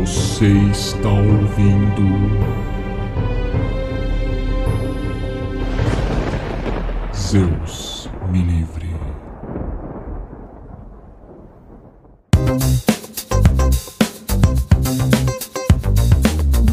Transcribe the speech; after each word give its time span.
Você 0.00 0.46
está 0.72 1.08
ouvindo. 1.08 2.02
Zeus 7.14 8.10
me 8.28 8.42
livre. 8.42 8.88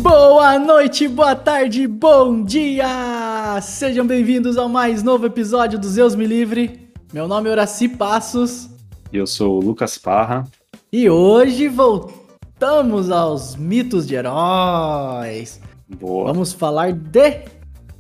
Boa 0.02 0.58
noite, 0.58 1.08
boa 1.08 1.36
tarde, 1.36 1.88
bom 1.88 2.44
dia! 2.44 3.62
Sejam 3.62 4.08
bem-vindos 4.08 4.58
ao 4.58 4.68
mais 4.68 5.04
novo 5.04 5.28
episódio 5.28 5.78
do 5.78 5.88
Zeus 5.88 6.16
Me 6.16 6.26
Livre. 6.26 6.90
Meu 7.14 7.28
nome 7.28 7.50
é 7.50 7.52
Horaci 7.52 7.88
Passos 7.88 8.68
Eu 9.14 9.28
sou 9.28 9.60
o 9.60 9.64
Lucas 9.64 9.96
Parra. 9.98 10.44
e 10.92 11.08
hoje 11.08 11.68
voltamos 11.68 12.21
aos 12.64 13.56
mitos 13.56 14.08
de 14.08 14.16
heróis. 14.16 15.60
Boa. 16.00 16.32
Vamos 16.32 16.54
falar 16.54 16.94
de 16.94 17.42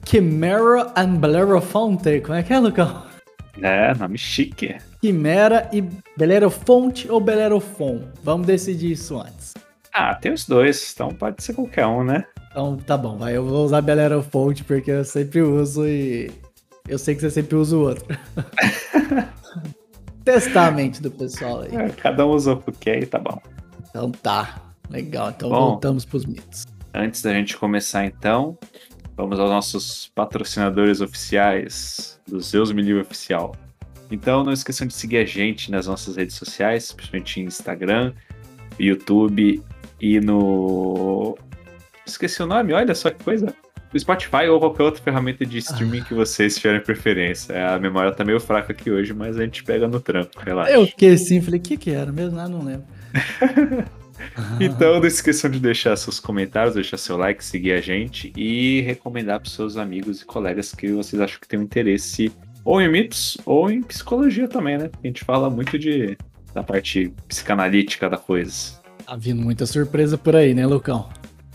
Chimera 0.05 0.91
and 0.95 1.15
Bellerophonte. 1.15 2.21
Como 2.21 2.37
é 2.37 2.43
que 2.43 2.53
é, 2.53 2.59
Lucão? 2.59 3.03
É, 3.61 3.93
nome 3.95 4.17
chique. 4.17 4.77
Chimera 5.03 5.67
e 5.73 5.81
Bellerofonte 6.15 7.09
ou 7.09 7.19
Bellerofon? 7.19 8.01
Vamos 8.23 8.47
decidir 8.47 8.91
isso 8.91 9.19
antes. 9.19 9.53
Ah, 9.93 10.15
tem 10.15 10.31
os 10.31 10.45
dois, 10.45 10.91
então 10.93 11.09
pode 11.09 11.43
ser 11.43 11.53
qualquer 11.53 11.85
um, 11.87 12.03
né? 12.03 12.25
Então, 12.49 12.77
tá 12.77 12.97
bom, 12.97 13.17
vai. 13.17 13.35
Eu 13.35 13.45
vou 13.45 13.65
usar 13.65 13.81
Bellerofonte 13.81 14.63
porque 14.63 14.91
eu 14.91 15.03
sempre 15.03 15.41
uso 15.41 15.87
e 15.87 16.31
eu 16.87 16.97
sei 16.97 17.15
que 17.15 17.21
você 17.21 17.31
sempre 17.31 17.55
usa 17.55 17.75
o 17.75 17.81
outro. 17.81 18.05
Testar 20.23 20.67
a 20.67 20.71
mente 20.71 21.01
do 21.01 21.09
pessoal 21.09 21.61
aí. 21.61 21.75
É, 21.75 21.89
cada 21.89 22.25
um 22.25 22.29
usou 22.29 22.55
o 22.55 22.61
que 22.61 22.71
quer 22.73 23.03
e 23.03 23.05
tá 23.05 23.17
bom. 23.17 23.41
Então 23.91 24.09
tá, 24.09 24.73
legal. 24.89 25.29
Então 25.29 25.49
Bom. 25.49 25.71
voltamos 25.71 26.05
pros 26.05 26.25
mitos. 26.25 26.65
Antes 26.93 27.21
da 27.21 27.33
gente 27.33 27.55
começar, 27.57 28.05
então, 28.05 28.57
vamos 29.15 29.39
aos 29.39 29.49
nossos 29.49 30.11
patrocinadores 30.15 31.01
oficiais 31.01 32.19
do 32.27 32.39
Zeus 32.39 32.71
Me 32.71 32.81
Livre 32.81 33.01
Oficial. 33.01 33.53
Então, 34.09 34.43
não 34.43 34.51
esqueçam 34.51 34.87
de 34.87 34.93
seguir 34.93 35.17
a 35.17 35.25
gente 35.25 35.71
nas 35.71 35.87
nossas 35.87 36.17
redes 36.17 36.35
sociais, 36.35 36.91
principalmente 36.91 37.39
Instagram, 37.39 38.13
YouTube 38.77 39.63
e 40.01 40.19
no. 40.19 41.37
Esqueci 42.05 42.41
o 42.41 42.45
nome, 42.45 42.73
olha 42.73 42.95
só 42.95 43.09
que 43.09 43.23
coisa. 43.23 43.53
No 43.93 43.99
Spotify 43.99 44.47
ou 44.49 44.59
qualquer 44.59 44.83
outra 44.83 45.03
ferramenta 45.03 45.45
de 45.45 45.57
streaming 45.57 46.03
que 46.03 46.13
vocês 46.13 46.55
tiverem 46.55 46.81
preferência. 46.81 47.73
A 47.73 47.79
memória 47.79 48.11
tá 48.13 48.23
meio 48.23 48.39
fraca 48.39 48.71
aqui 48.71 48.89
hoje, 48.89 49.13
mas 49.13 49.37
a 49.37 49.43
gente 49.43 49.63
pega 49.63 49.85
no 49.85 49.99
trampo, 49.99 50.39
relaxa. 50.39 50.71
Eu 50.71 50.87
fiquei 50.87 51.13
assim, 51.13 51.41
falei, 51.41 51.59
o 51.59 51.63
que 51.63 51.75
que 51.75 51.91
era 51.91 52.11
mesmo? 52.11 52.39
Ah, 52.39 52.47
não 52.47 52.63
lembro. 52.63 52.85
Então, 54.59 54.99
não 54.99 55.07
esqueçam 55.07 55.49
de 55.49 55.59
deixar 55.59 55.95
seus 55.95 56.19
comentários, 56.19 56.75
deixar 56.75 56.97
seu 56.97 57.17
like, 57.17 57.43
seguir 57.43 57.71
a 57.71 57.81
gente 57.81 58.31
e 58.37 58.81
recomendar 58.81 59.39
para 59.39 59.49
seus 59.49 59.77
amigos 59.77 60.21
e 60.21 60.25
colegas 60.25 60.73
que 60.73 60.91
vocês 60.91 61.19
acham 61.19 61.39
que 61.39 61.47
tem 61.47 61.59
um 61.59 61.63
interesse 61.63 62.31
ou 62.63 62.79
em 62.79 62.89
mitos 62.89 63.37
ou 63.45 63.71
em 63.71 63.81
psicologia 63.81 64.47
também, 64.47 64.77
né? 64.77 64.91
A 65.03 65.07
gente 65.07 65.23
fala 65.23 65.49
muito 65.49 65.77
de 65.77 66.15
da 66.53 66.61
parte 66.61 67.13
psicanalítica 67.27 68.09
da 68.09 68.17
coisa. 68.17 68.79
Tá 69.05 69.15
vindo 69.15 69.41
muita 69.41 69.65
surpresa 69.65 70.17
por 70.17 70.35
aí, 70.35 70.53
né, 70.53 70.67
Lucão? 70.67 71.09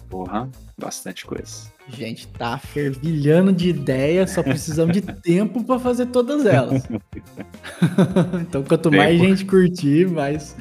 Porra, 0.09 0.49
bastante 0.79 1.25
coisa. 1.27 1.71
Gente, 1.89 2.27
tá 2.29 2.59
fervilhando 2.59 3.53
de 3.53 3.69
ideias, 3.69 4.31
só 4.31 4.43
precisamos 4.43 4.95
de 4.95 5.03
tempo 5.23 5.63
pra 5.65 5.79
fazer 5.79 6.07
todas 6.07 6.47
elas. 6.47 6.83
então, 8.41 8.65
quanto 8.65 8.91
mais 8.91 9.21
Tempo. 9.21 9.29
gente 9.29 9.45
curtir, 9.45 10.09
mais. 10.09 10.57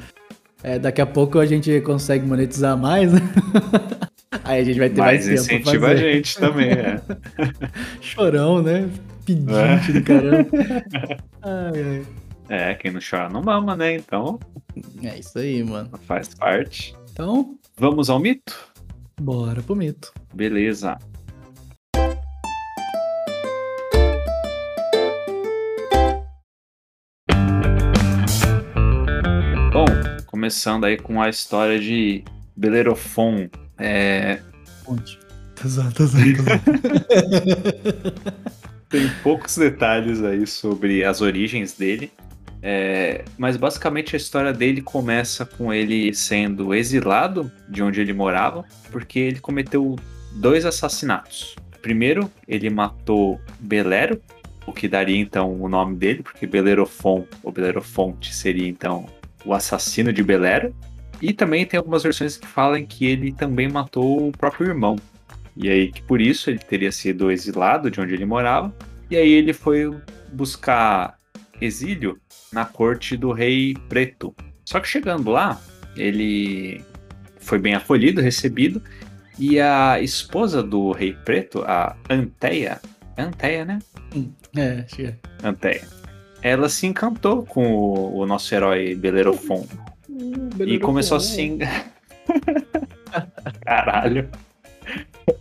É, 0.66 0.78
daqui 0.80 1.00
a 1.00 1.06
pouco 1.06 1.38
a 1.38 1.46
gente 1.46 1.80
consegue 1.82 2.26
monetizar 2.26 2.76
mais, 2.76 3.12
né? 3.12 3.20
Aí 4.42 4.60
a 4.60 4.64
gente 4.64 4.78
vai 4.78 4.90
ter 4.90 5.00
mais, 5.00 5.26
Mas 5.28 5.46
tempo 5.46 5.58
incentiva 5.62 5.86
a 5.88 5.96
gente 5.96 6.36
também, 6.38 6.70
é. 6.70 7.00
Chorão, 8.02 8.60
né? 8.62 8.88
Pedinte 9.24 9.52
É. 9.52 9.92
do 9.92 10.02
caramba. 10.02 10.50
Ai, 11.42 11.82
ai. 11.82 12.06
É, 12.48 12.74
quem 12.74 12.90
não 12.92 13.00
chora 13.00 13.28
não 13.28 13.42
mama, 13.42 13.76
né? 13.76 13.94
Então, 13.94 14.38
É 15.02 15.18
isso 15.18 15.38
aí, 15.38 15.62
mano. 15.64 15.90
faz 16.06 16.34
parte. 16.34 16.94
Então, 17.12 17.56
Vamos 17.78 18.10
ao 18.10 18.18
mito? 18.18 18.54
bora 19.20 19.62
pro 19.62 19.74
mito. 19.76 20.12
Beleza. 20.34 20.98
Começando 30.46 30.84
aí 30.84 30.96
com 30.96 31.20
a 31.20 31.28
história 31.28 31.76
de 31.76 32.22
Belerofon. 32.54 33.48
É, 33.76 34.38
Ponte. 34.84 35.18
Tá 35.56 35.66
zoando, 35.66 35.92
tá 35.92 36.04
zoando, 36.04 36.34
tá 36.34 36.44
zoando. 36.44 36.62
tem 38.88 39.10
poucos 39.24 39.56
detalhes 39.56 40.22
aí 40.22 40.46
sobre 40.46 41.04
as 41.04 41.20
origens 41.20 41.72
dele. 41.72 42.12
É, 42.62 43.24
mas 43.36 43.56
basicamente 43.56 44.14
a 44.14 44.16
história 44.16 44.52
dele 44.52 44.80
começa 44.80 45.44
com 45.44 45.74
ele 45.74 46.14
sendo 46.14 46.72
exilado 46.72 47.50
de 47.68 47.82
onde 47.82 48.00
ele 48.00 48.12
morava, 48.12 48.64
porque 48.92 49.18
ele 49.18 49.40
cometeu 49.40 49.96
dois 50.34 50.64
assassinatos. 50.64 51.56
Primeiro, 51.82 52.30
ele 52.46 52.70
matou 52.70 53.40
Belero, 53.58 54.22
o 54.64 54.72
que 54.72 54.86
daria 54.86 55.18
então 55.18 55.60
o 55.60 55.68
nome 55.68 55.96
dele, 55.96 56.22
porque 56.22 56.46
Belerofon 56.46 57.26
ou 57.42 57.50
Belerofonte 57.50 58.32
seria 58.32 58.68
então 58.68 59.06
o 59.46 59.54
assassino 59.54 60.12
de 60.12 60.22
Belero. 60.22 60.74
E 61.22 61.32
também 61.32 61.64
tem 61.64 61.78
algumas 61.78 62.02
versões 62.02 62.36
que 62.36 62.46
falam 62.46 62.84
que 62.84 63.06
ele 63.06 63.32
também 63.32 63.68
matou 63.68 64.28
o 64.28 64.32
próprio 64.32 64.68
irmão. 64.68 64.96
E 65.56 65.70
aí 65.70 65.90
que 65.90 66.02
por 66.02 66.20
isso 66.20 66.50
ele 66.50 66.58
teria 66.58 66.92
sido 66.92 67.30
exilado 67.30 67.90
de 67.90 68.00
onde 68.00 68.12
ele 68.12 68.26
morava. 68.26 68.74
E 69.10 69.16
aí 69.16 69.30
ele 69.30 69.52
foi 69.52 69.90
buscar 70.32 71.16
exílio 71.60 72.18
na 72.52 72.66
corte 72.66 73.16
do 73.16 73.32
rei 73.32 73.74
Preto. 73.88 74.34
Só 74.64 74.80
que 74.80 74.88
chegando 74.88 75.30
lá, 75.30 75.58
ele 75.96 76.84
foi 77.38 77.58
bem 77.58 77.74
acolhido, 77.74 78.20
recebido, 78.20 78.82
e 79.38 79.60
a 79.60 80.00
esposa 80.00 80.62
do 80.62 80.90
rei 80.92 81.12
Preto, 81.24 81.62
a 81.62 81.96
Anteia, 82.10 82.80
Anteia, 83.16 83.64
né? 83.64 83.78
É, 84.56 84.84
chega. 84.88 85.18
Anteia. 85.42 85.82
Ela 86.46 86.68
se 86.68 86.86
encantou 86.86 87.44
com 87.44 87.74
o, 87.74 88.18
o 88.18 88.24
nosso 88.24 88.54
herói 88.54 88.94
Belerofon 88.94 89.66
e 90.64 90.78
começou 90.78 91.16
assim. 91.16 91.58
Caralho. 93.66 94.28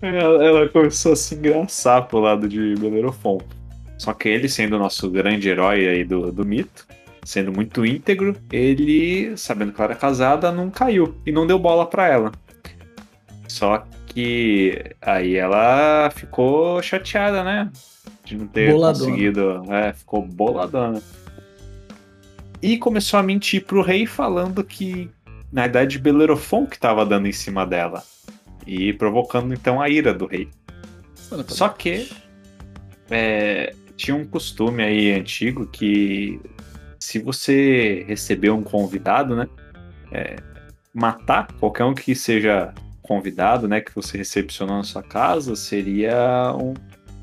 Ela, 0.01 0.43
ela 0.43 0.69
começou 0.69 1.13
a 1.13 1.15
se 1.15 1.35
engraçar 1.35 2.07
pro 2.07 2.17
lado 2.17 2.47
de 2.49 2.73
Belerofon. 2.73 3.39
Só 3.99 4.13
que 4.15 4.27
ele, 4.27 4.49
sendo 4.49 4.77
o 4.77 4.79
nosso 4.79 5.07
grande 5.11 5.47
herói 5.47 5.87
aí 5.87 6.03
do, 6.03 6.31
do 6.31 6.43
mito, 6.43 6.87
sendo 7.23 7.51
muito 7.51 7.85
íntegro, 7.85 8.35
ele, 8.51 9.37
sabendo 9.37 9.73
que 9.73 9.79
ela 9.79 9.91
era 9.91 9.99
casada, 9.99 10.51
não 10.51 10.71
caiu 10.71 11.15
e 11.23 11.31
não 11.31 11.45
deu 11.45 11.59
bola 11.59 11.85
pra 11.85 12.07
ela. 12.07 12.31
Só 13.47 13.87
que 14.15 14.95
aí 15.01 15.35
ela 15.35 16.09
ficou 16.09 16.81
chateada, 16.81 17.43
né? 17.43 17.69
De 18.23 18.37
não 18.37 18.47
ter 18.47 18.71
Boladona. 18.71 19.05
conseguido. 19.05 19.63
É, 19.69 19.93
ficou 19.93 20.25
boladona. 20.25 21.01
E 22.61 22.77
começou 22.77 23.19
a 23.19 23.23
mentir 23.23 23.65
pro 23.65 23.81
rei 23.81 24.05
falando 24.05 24.63
que, 24.63 25.11
na 25.51 25.63
verdade, 25.63 25.99
Belerofon 25.99 26.65
que 26.65 26.79
tava 26.79 27.05
dando 27.05 27.27
em 27.27 27.33
cima 27.33 27.65
dela. 27.65 28.01
E 28.65 28.93
provocando 28.93 29.53
então 29.53 29.81
a 29.81 29.89
ira 29.89 30.13
do 30.13 30.25
rei. 30.25 30.49
Só 31.47 31.69
que 31.69 32.09
é, 33.11 33.75
tinha 33.97 34.15
um 34.15 34.25
costume 34.25 34.81
aí 34.81 35.11
antigo 35.11 35.67
que 35.67 36.39
se 36.97 37.19
você 37.19 38.05
receber 38.07 38.49
um 38.49 38.63
convidado, 38.63 39.35
né? 39.35 39.47
é, 40.11 40.37
matar 40.93 41.51
qualquer 41.59 41.83
um 41.83 41.93
que 41.93 42.15
seja 42.15 42.73
convidado, 43.05 43.67
né? 43.67 43.81
Que 43.81 43.93
você 43.93 44.17
recepcionou 44.17 44.77
na 44.77 44.83
sua 44.83 45.03
casa, 45.03 45.55
seria 45.55 46.53
um, 46.55 46.73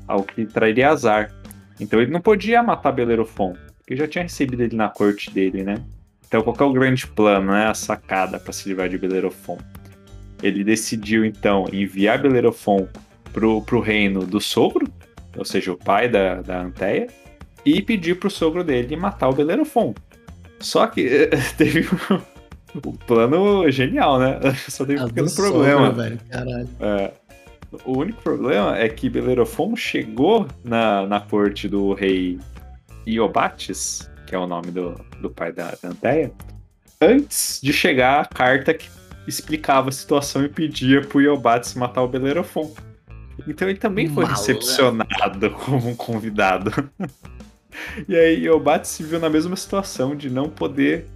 algo 0.07 0.25
que 0.25 0.45
trairia 0.45 0.89
azar. 0.89 1.31
Então 1.79 2.01
ele 2.01 2.11
não 2.11 2.21
podia 2.21 2.63
matar 2.63 2.91
Belerofon, 2.91 3.55
porque 3.77 3.95
já 3.95 4.07
tinha 4.07 4.23
recebido 4.23 4.63
ele 4.63 4.75
na 4.75 4.89
corte 4.89 5.31
dele, 5.31 5.63
né? 5.63 5.75
Então 6.27 6.41
qual 6.41 6.55
é 6.59 6.63
o 6.63 6.73
grande 6.73 7.05
plano, 7.07 7.51
né? 7.51 7.67
A 7.67 7.73
sacada 7.73 8.39
para 8.39 8.53
se 8.53 8.67
livrar 8.69 8.89
de 8.89 8.97
Belerofon? 8.97 9.57
Ele 10.41 10.63
decidiu 10.63 11.23
então 11.25 11.65
enviar 11.71 12.21
Belerofon 12.21 12.87
pro, 13.31 13.61
pro 13.61 13.79
reino 13.79 14.25
do 14.25 14.39
sogro, 14.39 14.87
ou 15.37 15.45
seja, 15.45 15.71
o 15.71 15.77
pai 15.77 16.09
da, 16.09 16.41
da 16.41 16.61
Anteia, 16.61 17.07
e 17.65 17.81
pedir 17.81 18.19
pro 18.19 18.29
sogro 18.29 18.63
dele 18.63 18.95
matar 18.95 19.29
o 19.29 19.33
Belerofon. 19.33 19.93
Só 20.59 20.87
que 20.87 21.29
teve 21.57 21.87
um 22.75 22.91
plano 22.93 23.69
genial, 23.71 24.19
né? 24.19 24.39
Só 24.69 24.85
teve 24.85 24.99
um 25.01 25.05
Ah, 25.05 25.07
pequeno 25.07 25.31
problema. 25.35 25.91
velho. 25.91 26.19
Caralho. 26.29 26.69
É, 26.79 27.11
o 27.85 27.97
único 27.97 28.21
problema 28.21 28.77
é 28.77 28.87
que 28.89 29.09
Belerofon 29.09 29.75
chegou 29.75 30.47
na, 30.63 31.05
na 31.07 31.19
corte 31.19 31.67
do 31.67 31.93
rei 31.93 32.39
Iobates, 33.07 34.09
que 34.27 34.35
é 34.35 34.37
o 34.37 34.47
nome 34.47 34.71
do, 34.71 34.93
do 35.21 35.29
pai 35.29 35.51
da, 35.51 35.73
Anteia, 35.83 36.31
antes 37.01 37.59
de 37.61 37.73
chegar 37.73 38.21
a 38.21 38.25
carta 38.25 38.73
que 38.73 38.89
explicava 39.27 39.89
a 39.89 39.91
situação 39.91 40.43
e 40.43 40.49
pedia 40.49 41.01
pro 41.01 41.21
Iobates 41.21 41.73
matar 41.75 42.01
o 42.03 42.07
Bellerofon. 42.07 42.73
Então 43.47 43.67
ele 43.67 43.79
também 43.79 44.07
foi 44.07 44.23
Malandro. 44.25 44.39
recepcionado 44.39 45.49
como 45.65 45.89
um 45.89 45.95
convidado. 45.95 46.71
e 48.07 48.15
aí 48.15 48.43
Iobates 48.45 48.91
se 48.91 49.03
viu 49.03 49.19
na 49.19 49.29
mesma 49.29 49.55
situação 49.55 50.15
de 50.15 50.29
não 50.29 50.49
poder 50.49 51.07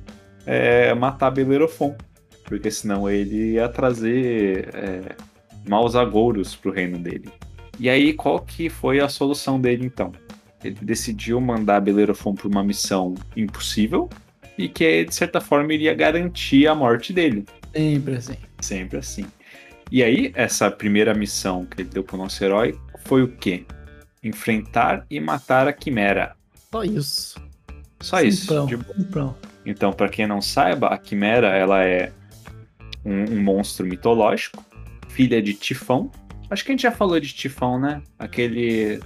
é, 0.47 0.93
matar 0.95 1.29
Bellerofon. 1.29 1.95
Porque 2.45 2.71
senão 2.71 3.09
ele 3.09 3.53
ia 3.53 3.67
trazer 3.67 4.69
é, 4.73 5.15
maus 5.67 5.95
agouros 5.95 6.55
pro 6.55 6.71
reino 6.71 6.97
dele. 6.97 7.29
E 7.77 7.89
aí, 7.89 8.13
qual 8.13 8.39
que 8.39 8.69
foi 8.69 9.01
a 9.01 9.09
solução 9.09 9.59
dele 9.59 9.85
então? 9.85 10.11
Ele 10.63 10.77
decidiu 10.81 11.39
mandar 11.39 11.81
Bellerofon 11.81 12.33
para 12.33 12.47
uma 12.47 12.63
missão 12.63 13.13
impossível 13.35 14.09
e 14.57 14.67
que, 14.67 15.03
de 15.05 15.13
certa 15.13 15.39
forma, 15.39 15.73
iria 15.73 15.93
garantir 15.93 16.67
a 16.67 16.73
morte 16.73 17.13
dele. 17.13 17.45
Sempre 17.75 18.15
assim. 18.15 18.37
Sempre 18.59 18.97
assim. 18.97 19.25
E 19.91 20.01
aí, 20.01 20.31
essa 20.33 20.71
primeira 20.71 21.13
missão 21.13 21.65
que 21.65 21.81
ele 21.81 21.89
deu 21.89 22.03
pro 22.03 22.17
nosso 22.17 22.43
herói 22.43 22.79
foi 23.05 23.21
o 23.21 23.27
quê? 23.27 23.65
Enfrentar 24.23 25.05
e 25.09 25.19
matar 25.19 25.67
a 25.67 25.73
Quimera. 25.73 26.35
Só 26.71 26.83
isso. 26.83 27.39
Só 27.99 28.21
isso. 28.21 28.65
De. 28.65 28.77
Simplão. 28.77 29.35
Então, 29.67 29.91
para 29.91 30.07
quem 30.07 30.25
não 30.25 30.41
saiba, 30.41 30.87
a 30.87 30.97
Quimera 30.97 31.49
ela 31.49 31.83
é 31.83 32.09
um, 33.03 33.33
um 33.33 33.43
monstro 33.43 33.85
mitológico, 33.85 34.63
filha 35.09 35.41
de 35.41 35.53
Tifão. 35.53 36.09
Acho 36.49 36.63
que 36.63 36.71
a 36.71 36.73
gente 36.73 36.83
já 36.83 36.91
falou 36.91 37.19
de 37.19 37.33
Tifão, 37.33 37.77
né? 37.77 38.01
Aquele. 38.17 39.01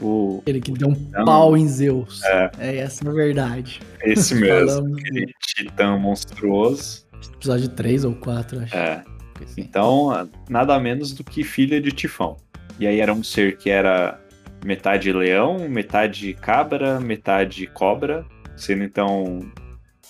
O, 0.00 0.42
Ele 0.46 0.58
que 0.58 0.72
deu 0.72 0.88
um 0.88 0.94
Titã. 0.94 1.24
pau 1.26 1.54
em 1.54 1.68
Zeus. 1.68 2.22
É. 2.24 2.50
É, 2.58 2.76
essa 2.78 3.06
a 3.06 3.12
verdade. 3.12 3.82
esse 4.02 4.34
mesmo. 4.40 4.96
Aquele 4.96 5.34
titã 5.38 5.98
monstruoso. 5.98 7.06
Episódio 7.34 7.68
3 7.68 8.06
ou 8.06 8.14
4, 8.14 8.60
acho. 8.60 8.74
É. 8.74 9.04
que 9.36 9.50
sim. 9.50 9.60
Então, 9.60 10.30
nada 10.48 10.80
menos 10.80 11.12
do 11.12 11.22
que 11.22 11.44
filha 11.44 11.78
de 11.78 11.92
Tifão. 11.92 12.38
E 12.78 12.86
aí 12.86 13.00
era 13.00 13.12
um 13.12 13.22
ser 13.22 13.58
que 13.58 13.68
era 13.68 14.18
metade 14.64 15.12
leão, 15.12 15.68
metade 15.68 16.32
cabra, 16.32 16.98
metade 16.98 17.66
cobra, 17.66 18.24
sendo 18.56 18.82
então 18.82 19.40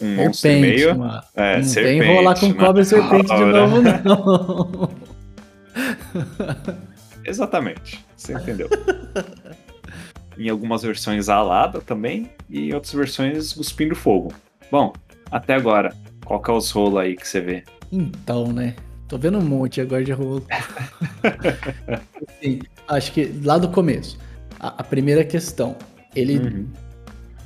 um 0.00 0.14
monstro 0.16 0.50
e 0.50 0.54
Serpente, 0.54 0.76
meio. 0.76 0.98
mano. 0.98 1.22
É, 1.34 1.56
não 1.58 1.64
serpente. 1.64 1.98
vem 2.00 2.16
rolar 2.16 2.38
com 2.40 2.54
cobra 2.54 2.82
e 2.82 2.84
serpente 2.88 3.34
de 3.34 3.44
novo, 3.44 3.82
não. 3.82 4.90
Exatamente, 7.24 8.04
você 8.16 8.32
entendeu. 8.32 8.68
em 10.38 10.48
algumas 10.48 10.82
versões 10.82 11.28
alada 11.28 11.80
também, 11.80 12.30
e 12.48 12.70
em 12.70 12.74
outras 12.74 12.92
versões 12.92 13.52
cuspindo 13.52 13.94
fogo. 13.94 14.32
Bom, 14.70 14.92
até 15.30 15.54
agora, 15.54 15.94
qual 16.24 16.40
que 16.40 16.50
é 16.50 16.54
os 16.54 16.70
rolos 16.70 16.98
aí 17.00 17.16
que 17.16 17.26
você 17.28 17.40
vê? 17.40 17.64
Então, 17.92 18.52
né? 18.52 18.74
Tô 19.06 19.18
vendo 19.18 19.38
um 19.38 19.42
monte 19.42 19.80
agora 19.80 20.02
de 20.04 20.12
rolo. 20.12 20.44
Assim, 22.28 22.60
acho 22.88 23.12
que 23.12 23.32
lá 23.44 23.58
do 23.58 23.68
começo. 23.68 24.18
A, 24.58 24.68
a 24.80 24.84
primeira 24.84 25.24
questão. 25.24 25.76
Ele 26.14 26.38
Uhum. 26.38 26.66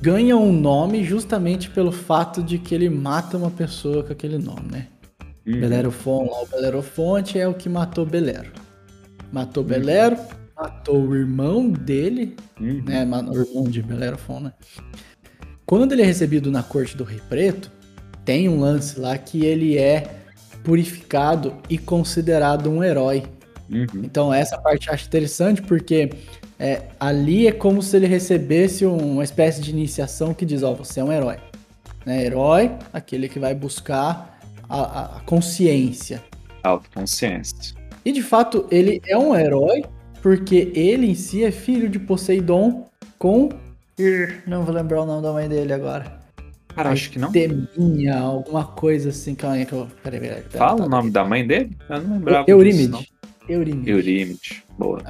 Ganha 0.01 0.35
um 0.37 0.51
nome 0.51 1.03
justamente 1.03 1.69
pelo 1.69 1.91
fato 1.91 2.43
de 2.43 2.57
que 2.57 2.75
ele 2.75 2.89
mata 2.89 3.37
uma 3.37 3.51
pessoa 3.51 4.03
com 4.03 4.11
aquele 4.13 4.37
nome, 4.37 4.71
né? 4.71 4.87
Uhum. 5.45 5.59
Belerofon, 5.59 6.29
lá 6.29 6.41
o 6.41 6.47
Belerofonte 6.47 7.39
é 7.39 7.47
o 7.47 7.53
que 7.53 7.69
matou 7.69 8.05
Belero. 8.05 8.51
Matou 9.31 9.63
Belero, 9.63 10.17
matou 10.55 11.01
o 11.07 11.15
irmão 11.15 11.69
dele, 11.69 12.35
Uhum. 12.59 12.83
né? 12.85 13.03
O 13.03 13.35
irmão 13.37 13.63
de 13.65 13.81
Belerofon, 13.81 14.39
né? 14.39 14.53
Quando 15.65 15.91
ele 15.93 16.01
é 16.01 16.05
recebido 16.05 16.51
na 16.51 16.63
corte 16.63 16.95
do 16.95 17.03
Rei 17.03 17.19
Preto, 17.27 17.71
tem 18.23 18.47
um 18.49 18.59
lance 18.59 18.99
lá 18.99 19.17
que 19.17 19.45
ele 19.45 19.77
é 19.77 20.19
purificado 20.63 21.53
e 21.69 21.77
considerado 21.77 22.69
um 22.69 22.83
herói. 22.83 23.23
Uhum. 23.69 24.03
Então 24.03 24.33
essa 24.33 24.57
parte 24.57 24.87
eu 24.87 24.93
acho 24.93 25.05
interessante 25.07 25.61
porque 25.61 26.09
é, 26.59 26.83
ali 26.99 27.47
é 27.47 27.51
como 27.51 27.81
se 27.81 27.95
ele 27.97 28.07
recebesse 28.07 28.85
um- 28.85 29.13
uma 29.13 29.23
espécie 29.23 29.61
de 29.61 29.71
iniciação 29.71 30.33
que 30.33 30.45
diz, 30.45 30.63
ó, 30.63 30.73
você 30.73 30.99
é 30.99 31.03
um 31.03 31.11
herói. 31.11 31.37
Né? 32.05 32.23
Herói, 32.25 32.71
aquele 32.93 33.27
que 33.27 33.39
vai 33.39 33.53
buscar 33.55 34.39
a, 34.69 34.79
a- 34.81 35.17
a 35.17 35.19
consciência. 35.21 36.23
Autoconsciência. 36.63 37.75
E 38.03 38.11
de 38.11 38.21
fato 38.21 38.65
ele 38.71 39.01
é 39.07 39.17
um 39.17 39.35
herói 39.35 39.83
porque 40.21 40.71
ele 40.75 41.07
em 41.11 41.15
si 41.15 41.43
é 41.43 41.51
filho 41.51 41.89
de 41.89 41.99
Poseidon 41.99 42.87
com... 43.19 43.49
Não 44.47 44.63
vou 44.63 44.73
lembrar 44.73 45.01
o 45.01 45.05
nome 45.05 45.21
da 45.23 45.31
mãe 45.31 45.47
dele 45.47 45.71
agora. 45.73 46.19
Cara, 46.75 46.89
acho 46.89 47.09
que 47.09 47.17
não. 47.17 47.31
Teminha, 47.31 48.17
alguma 48.17 48.65
coisa 48.65 49.09
assim. 49.09 49.33
Calma 49.33 49.55
aí 49.55 49.65
que 49.65 49.73
eu... 49.73 49.87
Peraí, 50.03 50.19
peraí. 50.19 50.43
Fala 50.49 50.77
tá- 50.79 50.85
o 50.85 50.89
nome 50.89 51.09
da 51.09 51.23
mãe 51.23 51.45
dele? 51.47 51.77
Eu 51.89 52.01
não 52.01 52.13
lembrava. 52.17 52.45
Eurímide. 52.51 53.09
Eurímide. 53.47 53.89
Eurímide. 53.91 54.63
Boa. 54.77 55.01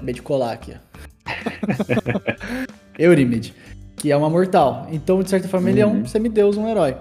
Acabei 0.00 0.14
de 0.14 0.22
colar 0.22 0.52
aqui, 0.52 0.72
ó. 0.72 1.00
Eurímide, 2.98 3.52
que 3.96 4.10
é 4.10 4.16
uma 4.16 4.30
mortal. 4.30 4.86
Então, 4.90 5.22
de 5.22 5.28
certa 5.28 5.46
forma, 5.46 5.68
ele 5.68 5.80
é 5.80 5.86
um 5.86 5.98
Uhum. 5.98 6.06
semideus, 6.06 6.56
um 6.56 6.66
herói. 6.66 6.96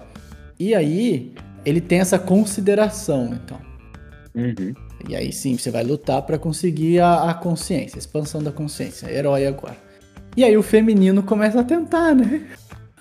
E 0.60 0.75
aí, 0.75 1.31
ele 1.66 1.80
tem 1.80 2.00
essa 2.01 2.19
consideração, 2.19 3.34
então. 3.34 3.57
Uhum. 4.36 4.74
E 5.07 5.16
aí 5.16 5.31
sim, 5.31 5.57
você 5.57 5.72
vai 5.72 5.84
lutar 5.84 6.22
pra 6.24 6.38
conseguir 6.38 7.00
a, 7.00 7.30
a 7.31 7.34
consciência, 7.34 7.96
a 7.98 8.00
expansão 8.00 8.44
da 8.44 8.51
consciência, 8.51 9.10
herói 9.10 9.48
agora. 9.48 9.78
E 10.36 10.44
aí 10.44 10.57
o 10.57 10.62
feminino 10.62 11.24
começa 11.24 11.62
a 11.62 11.63
tentar, 11.63 12.13
né? 12.13 12.42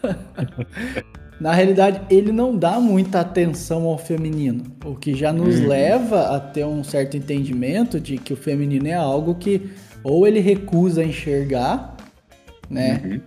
Na 1.41 1.53
realidade, 1.53 2.01
ele 2.11 2.33
não 2.33 2.57
dá 2.57 2.81
muita 2.81 3.21
atenção 3.21 3.85
ao 3.87 3.97
feminino, 3.99 4.63
o 4.85 4.95
que 4.97 5.15
já 5.15 5.33
nos 5.33 5.59
Uhum. 5.61 5.69
leva 5.69 6.37
a 6.37 6.41
ter 6.41 6.65
um 6.65 6.83
certo 6.85 7.17
entendimento 7.17 8.01
de 8.01 8.17
que 8.19 8.33
o 8.33 8.37
feminino 8.37 8.87
é 8.89 8.95
algo 8.95 9.35
que 9.37 9.71
ou 10.05 10.27
ele 10.27 10.41
recusa 10.41 11.05
enxergar, 11.05 11.97
né? 12.71 13.01
Uhum. 13.05 13.21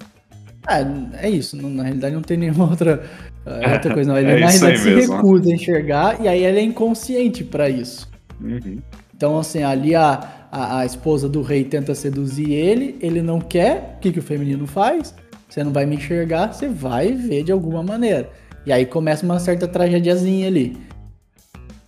Ah, 0.67 0.79
é 1.21 1.29
isso, 1.29 1.57
não- 1.57 1.69
na 1.69 1.83
realidade 1.83 2.13
não 2.13 2.21
tem 2.21 2.37
nenhuma 2.37 2.69
outra, 2.69 3.03
é 3.45 3.73
outra 3.73 3.93
coisa, 3.93 4.11
não. 4.11 4.17
Ele 4.19 4.31
É 4.31 4.39
na 4.39 4.47
realidade 4.47 4.77
se 4.79 4.89
mesmo. 4.91 5.15
recusa 5.15 5.49
a 5.49 5.53
enxergar 5.53 6.21
e 6.23 6.27
aí 6.27 6.43
ele 6.43 6.59
é 6.59 6.63
inconsciente 6.63 7.43
pra 7.43 7.67
isso. 7.69 8.09
Uhum. 8.39 8.77
Então, 9.15 9.37
assim, 9.39 9.63
ali 9.63 9.93
a, 9.95 10.47
a, 10.51 10.79
a 10.79 10.85
esposa 10.85 11.27
do 11.29 11.41
rei 11.41 11.63
tenta 11.63 11.93
seduzir 11.95 12.51
ele, 12.51 12.97
ele 13.01 13.21
não 13.21 13.39
quer. 13.39 13.95
O 13.97 13.99
que, 13.99 14.11
que 14.11 14.19
o 14.19 14.23
feminino 14.23 14.65
faz? 14.67 15.13
Você 15.49 15.63
não 15.63 15.71
vai 15.71 15.85
me 15.85 15.95
enxergar, 15.95 16.53
você 16.53 16.67
vai 16.67 17.11
ver 17.11 17.43
de 17.43 17.51
alguma 17.51 17.83
maneira. 17.83 18.29
E 18.65 18.71
aí 18.71 18.85
começa 18.85 19.25
uma 19.25 19.39
certa 19.39 19.67
tragediazinha 19.67 20.47
ali. 20.47 20.77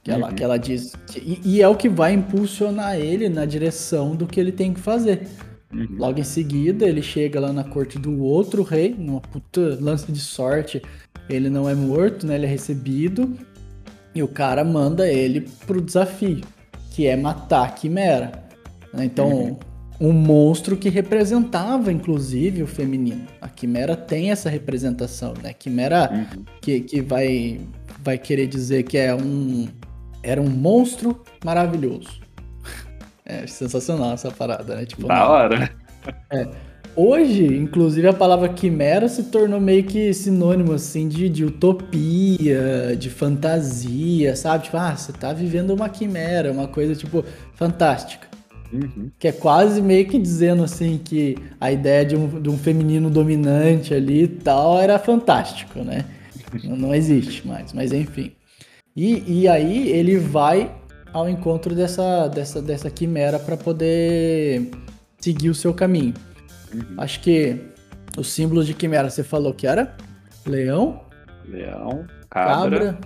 Que 0.03 0.11
ela, 0.11 0.27
Uhum. 0.29 0.35
que 0.35 0.43
ela 0.43 0.57
diz. 0.57 0.93
que- 1.07 1.19
e, 1.19 1.55
e 1.57 1.61
é 1.61 1.67
o 1.67 1.75
que 1.75 1.87
vai 1.87 2.13
impulsionar 2.13 2.97
ele 2.99 3.29
na 3.29 3.45
direção 3.45 4.15
do 4.15 4.27
que 4.27 4.39
ele 4.39 4.51
tem 4.51 4.73
que 4.73 4.79
fazer. 4.81 5.27
Uhum. 5.73 5.87
Logo 5.97 6.19
em 6.19 6.23
seguida, 6.23 6.85
ele 6.85 7.01
chega 7.01 7.39
lá 7.39 7.53
na 7.53 7.63
corte 7.63 7.97
do 7.97 8.21
outro 8.21 8.63
rei, 8.63 8.93
numa 8.97 9.21
puta 9.21 9.77
lance 9.81 10.11
de 10.11 10.19
sorte. 10.19 10.81
Ele 11.29 11.49
não 11.49 11.69
é 11.69 11.73
morto, 11.73 12.27
né? 12.27 12.35
Ele 12.35 12.45
é 12.45 12.49
recebido. 12.49 13.33
E 14.13 14.21
o 14.21 14.27
cara 14.27 14.63
manda 14.63 15.07
ele 15.07 15.47
pro 15.65 15.81
desafio, 15.81 16.41
que 16.91 17.07
é 17.07 17.15
matar 17.15 17.65
a 17.65 17.69
Quimera. 17.71 18.43
né? 18.93 19.05
Então, 19.05 19.29
Uhum. 19.31 19.57
um 20.09 20.11
monstro 20.11 20.75
que 20.77 20.89
representava, 20.89 21.91
inclusive, 21.91 22.61
o 22.61 22.67
feminino. 22.67 23.21
A 23.41 23.47
Quimera 23.47 23.95
tem 23.95 24.29
essa 24.31 24.49
representação, 24.49 25.33
né? 25.41 25.51
Quimera 25.53 26.11
Uhum. 26.13 26.43
que, 26.61 26.81
que 26.81 27.01
vai, 27.01 27.61
vai 28.03 28.17
querer 28.19 28.45
dizer 28.47 28.83
que 28.83 28.97
é 28.97 29.15
um. 29.15 29.67
Era 30.23 30.41
um 30.41 30.49
monstro 30.49 31.21
maravilhoso. 31.43 32.21
É 33.25 33.47
sensacional 33.47 34.13
essa 34.15 34.29
parada, 34.31 34.75
né? 34.75 34.85
Tipo, 34.85 35.07
Da 35.07 35.15
não- 35.19 35.27
hora. 35.29 35.71
Hoje, 36.95 37.45
inclusive, 37.45 38.07
a 38.07 38.13
palavra 38.13 38.49
quimera 38.49 39.07
se 39.07 39.23
tornou 39.23 39.59
meio 39.59 39.83
que 39.83 40.13
sinônimo, 40.13 40.73
assim, 40.73 41.07
de, 41.07 41.27
de 41.27 41.43
utopia, 41.45 42.95
de 42.99 43.09
fantasia, 43.09 44.35
sabe? 44.35 44.65
Tipo, 44.65 44.77
ah, 44.77 44.95
você 44.95 45.11
tá 45.11 45.33
vivendo 45.33 45.71
uma 45.71 45.89
quimera, 45.89 46.51
uma 46.51 46.67
coisa, 46.67 46.93
tipo, 46.95 47.23
fantástica. 47.55 48.27
Uhum. 48.71 49.09
Que 49.17 49.29
é 49.29 49.31
quase 49.31 49.81
meio 49.81 50.05
que 50.07 50.19
dizendo, 50.19 50.63
assim, 50.63 50.99
que 51.03 51.35
a 51.59 51.71
ideia 51.71 52.05
de 52.05 52.15
um, 52.15 52.41
de 52.41 52.49
um 52.49 52.57
feminino 52.57 53.09
dominante 53.09 53.93
ali 53.93 54.23
e 54.23 54.27
tal 54.27 54.79
era 54.79 54.99
fantástico, 54.99 55.79
né? 55.79 56.05
não, 56.63 56.75
não 56.75 56.93
existe 56.93 57.47
mais, 57.47 57.73
mas 57.73 57.91
enfim. 57.91 58.33
E, 58.95 59.41
e 59.41 59.47
aí 59.47 59.89
ele 59.89 60.17
vai 60.17 60.73
ao 61.11 61.29
encontro 61.29 61.75
dessa, 61.75 62.27
dessa, 62.27 62.61
dessa 62.61 62.89
quimera 62.89 63.39
para 63.39 63.55
poder 63.57 64.69
seguir 65.19 65.49
o 65.49 65.55
seu 65.55 65.73
caminho. 65.73 66.13
Uhum. 66.73 66.95
Acho 66.97 67.19
que 67.21 67.57
os 68.17 68.31
símbolos 68.31 68.65
de 68.67 68.73
quimera 68.73 69.09
você 69.09 69.23
falou 69.23 69.53
que 69.53 69.67
era 69.67 69.95
leão, 70.45 71.01
Leão, 71.47 72.05
cabra, 72.29 72.79
cabra 72.79 72.99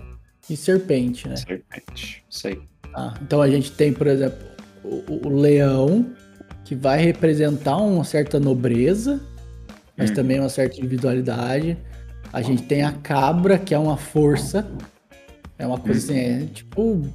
e 0.49 0.55
serpente, 0.55 1.27
né? 1.27 1.35
serpente. 1.35 2.23
Isso 2.29 2.47
aí. 2.47 2.61
Ah, 2.93 3.13
então 3.21 3.41
a 3.41 3.49
gente 3.49 3.71
tem, 3.71 3.91
por 3.91 4.07
exemplo, 4.07 4.45
o, 4.83 5.27
o 5.27 5.29
leão, 5.29 6.05
que 6.63 6.75
vai 6.75 6.99
representar 6.99 7.77
uma 7.77 8.03
certa 8.03 8.39
nobreza, 8.39 9.21
mas 9.97 10.11
Hum. 10.11 10.13
também 10.13 10.39
uma 10.39 10.49
certa 10.49 10.77
individualidade. 10.77 11.77
A 12.31 12.41
gente 12.41 12.63
tem 12.63 12.83
a 12.83 12.91
cabra, 12.91 13.57
que 13.57 13.73
é 13.73 13.79
uma 13.79 13.97
força. 13.97 14.69
É 15.57 15.65
uma 15.65 15.79
coisa 15.79 15.99
assim, 15.99 16.19
é 16.19 16.45
tipo 16.45 17.07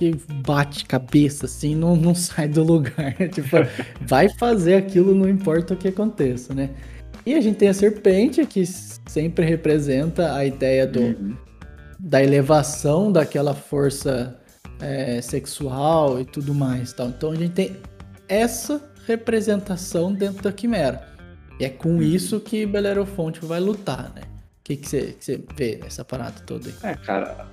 que 0.00 0.16
bate 0.46 0.86
cabeça 0.86 1.44
assim, 1.44 1.74
não, 1.74 1.94
não 1.94 2.14
sai 2.16 2.48
do 2.48 2.64
lugar. 2.64 3.14
tipo, 3.32 3.56
vai 4.00 4.30
fazer 4.30 4.74
aquilo, 4.74 5.14
não 5.14 5.28
importa 5.28 5.74
o 5.74 5.76
que 5.76 5.88
aconteça, 5.88 6.54
né? 6.54 6.70
E 7.26 7.34
a 7.34 7.40
gente 7.42 7.56
tem 7.56 7.68
a 7.68 7.74
serpente, 7.74 8.46
que 8.46 8.64
sempre 8.64 9.44
representa 9.44 10.34
a 10.34 10.44
ideia 10.44 10.86
do, 10.86 11.00
uhum. 11.00 11.36
da 11.98 12.22
elevação 12.22 13.12
daquela 13.12 13.54
força 13.54 14.40
é, 14.80 15.20
sexual 15.20 16.18
e 16.18 16.24
tudo 16.24 16.54
mais. 16.54 16.94
Tal. 16.94 17.08
Então 17.08 17.32
a 17.32 17.36
gente 17.36 17.52
tem 17.52 17.76
essa 18.26 18.80
representação 19.06 20.14
dentro 20.14 20.42
da 20.42 20.50
Quimera. 20.50 21.08
E 21.58 21.64
é 21.66 21.68
com 21.68 21.96
uhum. 21.96 22.02
isso 22.02 22.40
que 22.40 22.64
Belerofonte 22.64 23.44
vai 23.44 23.60
lutar, 23.60 24.12
né? 24.14 24.22
O 24.60 24.62
que 24.62 24.76
você 24.76 25.44
vê 25.54 25.78
nessa 25.82 26.04
parada 26.04 26.40
toda 26.46 26.68
aí? 26.68 26.74
É, 26.84 26.94
cara, 26.94 27.48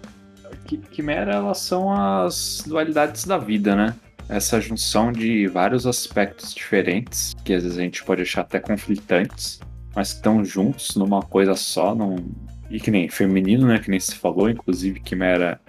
Quimera 0.76 1.36
elas 1.36 1.60
são 1.60 1.92
as 1.92 2.64
dualidades 2.68 3.24
da 3.24 3.38
vida, 3.38 3.76
né? 3.76 3.96
Essa 4.28 4.60
junção 4.60 5.12
de 5.14 5.48
vários 5.48 5.88
aspectos 5.88 6.54
diferentes, 6.54 7.34
que 7.46 7.54
às 7.54 7.64
vezes 7.64 7.78
a 7.78 7.82
gente 7.82 8.04
pode 8.04 8.24
achar 8.24 8.42
até 8.42 8.60
conflitantes, 8.60 9.62
mas 9.96 10.12
que 10.12 10.18
estão 10.18 10.44
juntos 10.44 10.96
numa 10.96 11.22
coisa 11.22 11.56
só, 11.56 11.96
num... 11.96 12.18
e 12.70 12.80
que 12.80 12.92
nem 12.92 13.08
feminino, 13.08 13.68
né? 13.68 13.80
Que 13.80 13.90
nem 13.90 14.00
se 14.00 14.16
falou, 14.16 14.50
inclusive 14.50 15.00
Quimera 15.00 15.62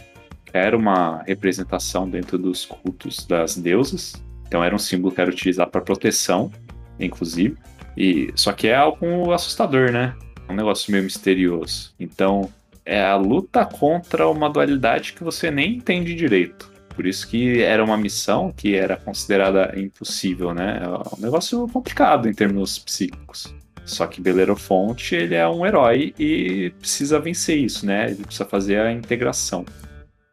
era 0.52 0.76
uma 0.76 1.22
representação 1.22 2.08
dentro 2.08 2.38
dos 2.38 2.64
cultos 2.64 3.26
das 3.26 3.56
deusas, 3.56 4.14
então 4.46 4.64
era 4.64 4.74
um 4.74 4.78
símbolo 4.78 5.14
que 5.14 5.20
era 5.20 5.30
utilizado 5.30 5.70
para 5.70 5.80
proteção, 5.80 6.50
inclusive. 6.98 7.56
E 7.96 8.32
só 8.34 8.52
que 8.52 8.68
é 8.68 8.74
algo 8.74 9.32
assustador, 9.32 9.92
né? 9.92 10.14
Um 10.48 10.54
negócio 10.54 10.90
meio 10.90 11.04
misterioso. 11.04 11.92
Então, 12.00 12.50
é 12.88 13.04
a 13.04 13.16
luta 13.16 13.66
contra 13.66 14.26
uma 14.26 14.48
dualidade 14.48 15.12
que 15.12 15.22
você 15.22 15.50
nem 15.50 15.76
entende 15.76 16.14
direito. 16.14 16.72
Por 16.96 17.06
isso 17.06 17.28
que 17.28 17.60
era 17.60 17.84
uma 17.84 17.98
missão 17.98 18.50
que 18.50 18.74
era 18.74 18.96
considerada 18.96 19.78
impossível, 19.78 20.54
né? 20.54 20.80
É 20.82 20.88
um 20.88 21.20
negócio 21.20 21.68
complicado 21.68 22.26
em 22.30 22.32
termos 22.32 22.78
psíquicos. 22.78 23.54
Só 23.84 24.06
que 24.06 24.22
Belerofonte, 24.22 25.14
ele 25.14 25.34
é 25.34 25.46
um 25.46 25.66
herói 25.66 26.14
e 26.18 26.72
precisa 26.78 27.20
vencer 27.20 27.58
isso, 27.58 27.84
né? 27.84 28.06
Ele 28.06 28.24
precisa 28.24 28.46
fazer 28.46 28.80
a 28.80 28.90
integração. 28.90 29.66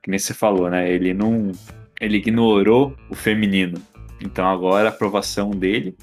Que 0.01 0.09
nem 0.09 0.17
você 0.17 0.33
falou, 0.33 0.69
né? 0.69 0.89
Ele 0.89 1.13
não... 1.13 1.51
Ele 2.00 2.17
ignorou 2.17 2.95
o 3.09 3.15
feminino. 3.15 3.81
Então 4.21 4.47
agora 4.47 4.88
a 4.88 4.91
aprovação 4.91 5.51
dele 5.51 5.93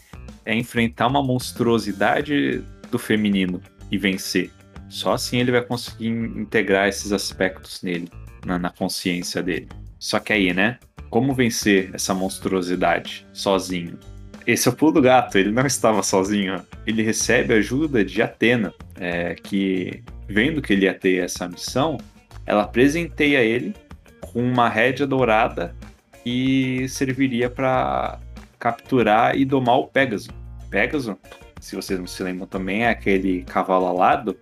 é 0.45 0.55
enfrentar 0.55 1.07
uma 1.07 1.23
monstruosidade 1.23 2.63
do 2.91 2.99
feminino 2.99 3.59
e 3.91 3.97
vencer. 3.97 4.51
Só 4.93 5.15
assim 5.15 5.39
ele 5.39 5.51
vai 5.51 5.63
conseguir 5.63 6.09
integrar 6.09 6.87
esses 6.87 7.13
aspectos 7.13 7.83
nele, 7.83 8.11
na, 8.45 8.59
na 8.59 8.69
consciência 8.69 9.43
dele. 9.43 9.67
Só 9.99 10.19
que 10.19 10.35
aí, 10.35 10.53
né? 10.53 10.79
Como 11.09 11.33
vencer 11.33 11.91
essa 11.95 12.13
monstruosidade 12.13 13.27
sozinho? 13.33 13.99
Esse 14.47 14.69
é 14.69 14.71
o 14.71 14.75
pulo 14.75 14.93
do 14.93 15.01
gato, 15.01 15.39
ele 15.39 15.51
não 15.51 15.65
estava 15.65 16.03
sozinho. 16.03 16.63
Ele 16.87 17.03
recebe 17.03 17.55
ajuda 17.55 18.05
de 18.05 18.21
Atena, 18.21 18.75
é, 18.97 19.35
que, 19.35 20.05
vendo 20.29 20.61
que 20.61 20.75
ele 20.75 20.85
ia 20.85 20.93
ter 20.93 21.25
essa 21.25 21.49
missão, 21.49 21.97
ela 22.45 22.67
presenteia 22.67 23.41
ele 23.41 23.75
com 24.21 24.43
uma 24.43 24.69
rédea 24.69 25.07
dourada 25.07 25.75
que 26.23 26.87
serviria 26.87 27.49
para 27.49 28.21
capturar 28.59 29.39
e 29.39 29.47
domar 29.47 29.79
o 29.79 29.87
Pégaso. 29.87 30.29
Pégaso, 30.69 31.19
se 31.59 31.75
vocês 31.75 31.99
não 31.99 32.07
se 32.07 32.23
lembram 32.23 32.47
também, 32.47 32.85
é 32.85 32.91
aquele 32.91 33.43
cavalo 33.45 33.87
alado 33.87 34.37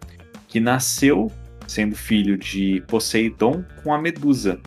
que 0.50 0.60
nasceu 0.60 1.32
sendo 1.66 1.94
filho 1.94 2.36
de 2.36 2.82
Poseidon 2.88 3.64
com 3.82 3.94
a 3.94 3.98
Medusa. 3.98 4.60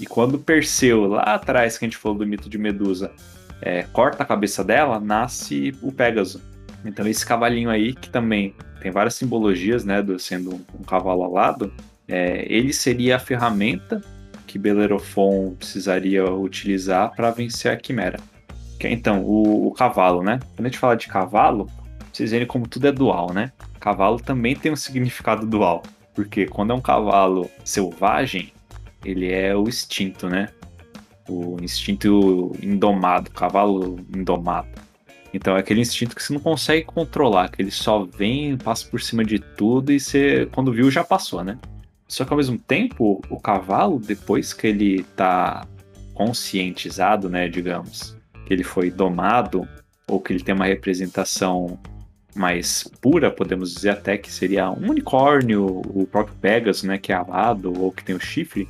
E 0.00 0.06
quando 0.06 0.38
Perseu, 0.38 1.06
lá 1.06 1.22
atrás 1.22 1.76
que 1.78 1.84
a 1.84 1.88
gente 1.88 1.98
falou 1.98 2.18
do 2.18 2.26
mito 2.26 2.48
de 2.48 2.58
Medusa, 2.58 3.12
é, 3.60 3.82
corta 3.84 4.22
a 4.22 4.26
cabeça 4.26 4.64
dela, 4.64 4.98
nasce 4.98 5.74
o 5.82 5.92
Pégaso. 5.92 6.42
Então 6.84 7.06
esse 7.06 7.24
cavalinho 7.24 7.68
aí, 7.68 7.92
que 7.92 8.08
também 8.08 8.54
tem 8.80 8.90
várias 8.90 9.14
simbologias, 9.14 9.84
né, 9.84 10.02
do, 10.02 10.18
sendo 10.18 10.54
um, 10.54 10.64
um 10.80 10.82
cavalo 10.82 11.22
alado, 11.22 11.72
é, 12.08 12.46
ele 12.48 12.72
seria 12.72 13.16
a 13.16 13.18
ferramenta 13.18 14.02
que 14.46 14.58
Bellerofon 14.58 15.54
precisaria 15.58 16.24
utilizar 16.24 17.14
para 17.14 17.30
vencer 17.30 17.70
a 17.70 17.76
Quimera. 17.76 18.18
Então, 18.80 19.22
o, 19.24 19.66
o, 19.66 19.72
cavalo, 19.72 20.22
né? 20.22 20.38
Quando 20.54 20.66
a 20.66 20.68
gente 20.68 20.78
fala 20.78 20.96
de 20.96 21.08
cavalo, 21.08 21.68
vocês 22.12 22.30
verem 22.30 22.46
como 22.46 22.68
tudo 22.68 22.86
é 22.86 22.92
dual, 22.92 23.32
né? 23.32 23.50
Cavalo 23.78 24.18
também 24.18 24.54
tem 24.54 24.72
um 24.72 24.76
significado 24.76 25.46
dual. 25.46 25.82
Porque 26.14 26.46
quando 26.46 26.72
é 26.72 26.74
um 26.74 26.80
cavalo 26.80 27.50
selvagem, 27.64 28.52
ele 29.04 29.30
é 29.30 29.54
o 29.54 29.68
instinto, 29.68 30.28
né? 30.28 30.48
O 31.28 31.58
instinto 31.60 32.52
indomado, 32.62 33.30
cavalo 33.30 33.98
indomado. 34.14 34.68
Então 35.34 35.56
é 35.56 35.60
aquele 35.60 35.80
instinto 35.80 36.16
que 36.16 36.22
você 36.22 36.32
não 36.32 36.40
consegue 36.40 36.84
controlar, 36.84 37.50
que 37.50 37.60
ele 37.60 37.70
só 37.70 38.04
vem, 38.04 38.56
passa 38.56 38.86
por 38.88 39.00
cima 39.00 39.24
de 39.24 39.38
tudo 39.38 39.92
e 39.92 40.00
você, 40.00 40.48
quando 40.52 40.72
viu, 40.72 40.90
já 40.90 41.04
passou, 41.04 41.44
né? 41.44 41.58
Só 42.08 42.24
que 42.24 42.32
ao 42.32 42.36
mesmo 42.36 42.58
tempo, 42.58 43.20
o 43.28 43.38
cavalo, 43.38 43.98
depois 43.98 44.54
que 44.54 44.68
ele 44.68 45.02
tá 45.16 45.66
conscientizado, 46.14 47.28
né, 47.28 47.48
digamos, 47.48 48.16
que 48.46 48.54
ele 48.54 48.62
foi 48.62 48.90
domado, 48.90 49.68
ou 50.08 50.20
que 50.20 50.32
ele 50.32 50.42
tem 50.42 50.54
uma 50.54 50.64
representação 50.64 51.78
mais 52.36 52.84
pura, 53.00 53.30
podemos 53.30 53.74
dizer 53.74 53.90
até 53.90 54.16
que 54.16 54.30
seria 54.30 54.70
um 54.70 54.90
unicórnio, 54.90 55.82
o 55.86 56.06
próprio 56.06 56.36
Pegasus, 56.36 56.82
né, 56.82 56.98
que 56.98 57.12
é 57.12 57.16
alado 57.16 57.72
ou 57.80 57.90
que 57.90 58.04
tem 58.04 58.14
o 58.14 58.20
chifre, 58.20 58.68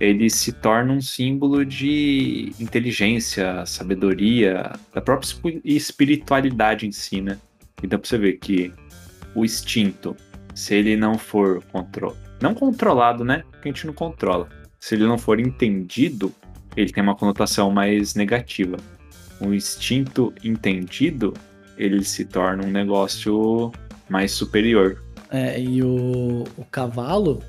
ele 0.00 0.28
se 0.30 0.52
torna 0.52 0.92
um 0.92 1.00
símbolo 1.00 1.64
de 1.64 2.52
inteligência, 2.58 3.64
sabedoria, 3.66 4.72
da 4.92 5.00
própria 5.00 5.30
espiritualidade 5.64 6.86
em 6.86 6.92
si, 6.92 7.20
né? 7.20 7.38
Então 7.82 7.98
pra 7.98 8.08
você 8.08 8.18
ver 8.18 8.32
que 8.38 8.72
o 9.34 9.44
instinto, 9.44 10.16
se 10.54 10.74
ele 10.74 10.96
não 10.96 11.16
for 11.16 11.62
não 12.40 12.54
controlado, 12.54 13.24
né? 13.24 13.44
Porque 13.52 13.68
a 13.68 13.72
gente 13.72 13.86
não 13.86 13.94
controla. 13.94 14.48
Se 14.80 14.96
ele 14.96 15.04
não 15.04 15.16
for 15.16 15.38
entendido, 15.38 16.34
ele 16.76 16.92
tem 16.92 17.02
uma 17.02 17.14
conotação 17.14 17.70
mais 17.70 18.16
negativa. 18.16 18.76
O 19.40 19.54
instinto 19.54 20.32
entendido, 20.42 21.32
ele 21.82 22.04
se 22.04 22.24
torna 22.24 22.64
um 22.64 22.70
negócio 22.70 23.72
mais 24.08 24.32
superior. 24.32 25.02
É, 25.30 25.60
e 25.60 25.82
o, 25.82 26.44
o 26.56 26.64
cavalo, 26.70 27.40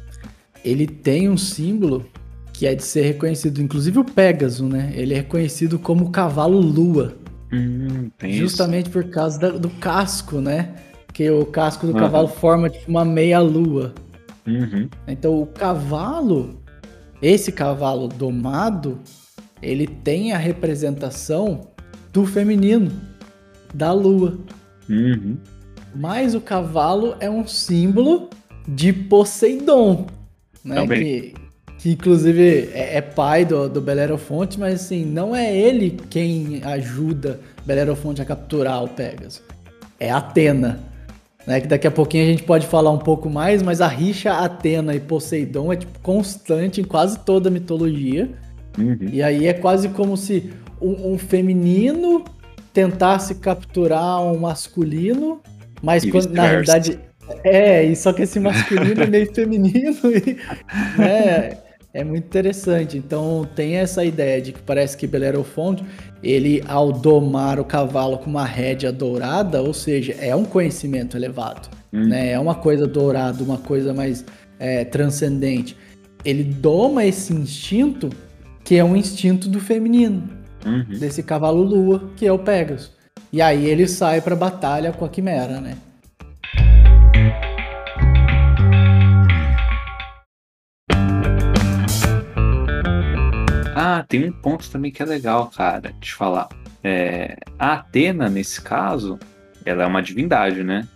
ele 0.63 0.87
tem 0.87 1.29
um 1.29 1.37
símbolo 1.37 2.05
que 2.51 2.65
é 2.65 2.73
de 2.73 2.83
ser 2.83 3.01
reconhecido, 3.01 3.61
inclusive 3.61 3.99
o 3.99 4.03
Pégaso, 4.03 4.67
né? 4.67 4.91
Ele 4.95 5.13
é 5.13 5.17
reconhecido 5.17 5.77
como 5.77 6.11
cavalo 6.11 6.59
lua. 6.59 7.15
Hum, 7.51 8.09
justamente 8.31 8.85
isso. 8.85 8.93
por 8.93 9.03
causa 9.09 9.39
da, 9.39 9.49
do 9.49 9.69
casco, 9.69 10.39
né? 10.39 10.73
Que 11.11 11.29
o 11.29 11.45
casco 11.45 11.85
do 11.85 11.93
uhum. 11.93 11.99
cavalo 11.99 12.27
forma 12.27 12.69
tipo 12.69 12.89
uma 12.89 13.05
meia 13.05 13.39
lua. 13.39 13.93
Uhum. 14.47 14.89
Então 15.07 15.41
o 15.41 15.45
cavalo, 15.45 16.61
esse 17.21 17.51
cavalo 17.51 18.07
domado, 18.07 18.99
ele 19.61 19.87
tem 19.87 20.31
a 20.31 20.37
representação 20.37 21.67
do 22.11 22.25
feminino 22.25 22.91
da 23.73 23.91
lua. 23.91 24.37
Uhum. 24.89 25.37
Mas 25.95 26.35
o 26.35 26.41
cavalo 26.41 27.15
é 27.19 27.29
um 27.29 27.47
símbolo 27.47 28.29
de 28.67 28.93
Poseidon, 28.93 30.07
né? 30.63 30.87
Que, 30.87 31.33
que 31.77 31.91
inclusive 31.91 32.69
é, 32.73 32.97
é, 32.97 33.01
pai 33.01 33.45
do, 33.45 33.69
do 33.69 33.81
Belerofonte, 33.81 34.59
mas 34.59 34.75
assim, 34.75 35.05
não 35.05 35.35
é 35.35 35.55
ele 35.55 35.97
quem 36.09 36.61
ajuda 36.63 37.39
Belerofonte 37.65 38.21
a 38.21 38.25
capturar 38.25 38.83
o 38.83 38.87
Pegasus. 38.87 39.41
É 39.99 40.09
Atena. 40.09 40.79
Né, 41.45 41.59
que 41.59 41.67
daqui 41.67 41.85
a 41.85 41.91
pouquinho 41.91 42.23
a 42.23 42.27
gente 42.27 42.43
pode 42.43 42.65
falar 42.65 42.89
um 42.89 42.97
pouco 42.97 43.29
mais, 43.29 43.61
mas 43.61 43.81
a 43.81 43.87
rixa 43.87 44.31
Atena 44.31 44.95
e 44.95 44.99
Poseidon 45.01 45.73
é 45.73 45.75
tipo, 45.75 45.99
constante 45.99 46.79
em 46.79 46.85
quase 46.85 47.19
toda 47.19 47.49
a 47.49 47.51
mitologia. 47.51 48.29
Uhum. 48.77 49.09
E 49.11 49.21
aí 49.21 49.45
é 49.45 49.51
quase 49.51 49.89
como 49.89 50.15
se 50.15 50.53
um, 50.81 51.13
um 51.13 51.17
feminino 51.17 52.23
tentasse 52.73 53.35
capturar 53.35 54.21
um 54.21 54.39
masculino, 54.39 55.41
mas 55.81 56.03
quando, 56.09 56.29
na 56.31 56.47
realidade. 56.47 56.99
É, 57.43 57.83
e 57.85 57.95
só 57.95 58.11
que 58.11 58.23
esse 58.23 58.39
masculino 58.39 59.03
é 59.03 59.07
meio 59.07 59.31
feminino 59.33 59.97
e. 60.05 60.37
Né, 60.97 61.57
é 61.93 62.03
muito 62.03 62.25
interessante. 62.25 62.97
Então 62.97 63.47
tem 63.55 63.75
essa 63.75 64.03
ideia 64.03 64.41
de 64.41 64.51
que 64.51 64.61
parece 64.61 64.97
que 64.97 65.05
Belerofonte, 65.05 65.85
ele 66.23 66.63
ao 66.67 66.91
domar 66.91 67.59
o 67.59 67.63
cavalo 67.63 68.17
com 68.17 68.29
uma 68.29 68.45
rédea 68.45 68.91
dourada, 68.91 69.61
ou 69.61 69.73
seja, 69.73 70.15
é 70.19 70.35
um 70.35 70.43
conhecimento 70.43 71.15
elevado, 71.15 71.69
hum. 71.93 72.07
né? 72.07 72.31
É 72.31 72.39
uma 72.39 72.55
coisa 72.55 72.87
dourada, 72.87 73.43
uma 73.43 73.59
coisa 73.59 73.93
mais 73.93 74.25
é, 74.59 74.83
transcendente. 74.83 75.77
Ele 76.25 76.43
doma 76.43 77.05
esse 77.05 77.31
instinto 77.33 78.09
que 78.63 78.75
é 78.75 78.83
um 78.83 78.95
instinto 78.95 79.47
do 79.47 79.59
feminino 79.59 80.42
uhum. 80.65 80.99
desse 80.99 81.23
cavalo 81.23 81.61
lua, 81.61 82.11
que 82.15 82.25
é 82.25 82.31
o 82.31 82.39
Pegasus. 82.39 82.91
E 83.31 83.41
aí 83.41 83.65
ele 83.65 83.87
sai 83.87 84.21
pra 84.21 84.35
batalha 84.35 84.91
com 84.91 85.05
a 85.05 85.09
Quimera, 85.09 85.59
né? 85.59 85.77
Ah, 93.75 94.05
tem 94.07 94.23
um 94.23 94.31
ponto 94.31 94.69
também 94.69 94.91
que 94.91 95.01
é 95.01 95.05
legal, 95.05 95.51
cara, 95.55 95.93
de 95.99 96.13
falar. 96.13 96.47
É, 96.83 97.37
a 97.57 97.73
Atena, 97.73 98.29
nesse 98.29 98.61
caso, 98.61 99.17
ela 99.65 99.83
é 99.83 99.85
uma 99.85 100.01
divindade, 100.01 100.63
né? 100.63 100.87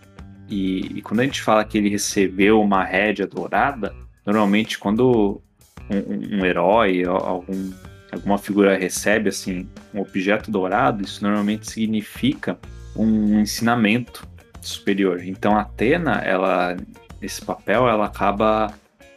E, 0.48 0.98
e, 0.98 1.02
quando 1.02 1.20
a 1.20 1.24
gente 1.24 1.42
fala 1.42 1.64
que 1.64 1.76
ele 1.76 1.88
recebeu 1.88 2.60
uma 2.60 2.84
rédea 2.84 3.26
dourada, 3.26 3.94
normalmente 4.24 4.78
quando 4.78 5.42
um, 5.90 6.38
um 6.38 6.44
herói, 6.44 7.04
algum, 7.04 7.70
alguma 8.12 8.38
figura 8.38 8.76
recebe 8.76 9.28
assim 9.28 9.68
um 9.92 10.00
objeto 10.00 10.50
dourado, 10.50 11.04
isso 11.04 11.22
normalmente 11.22 11.70
significa 11.70 12.58
um 12.96 13.40
ensinamento 13.40 14.26
superior. 14.60 15.22
Então 15.24 15.56
Atena, 15.56 16.16
ela 16.16 16.76
nesse 17.20 17.44
papel, 17.44 17.88
ela 17.88 18.06
acaba 18.06 18.72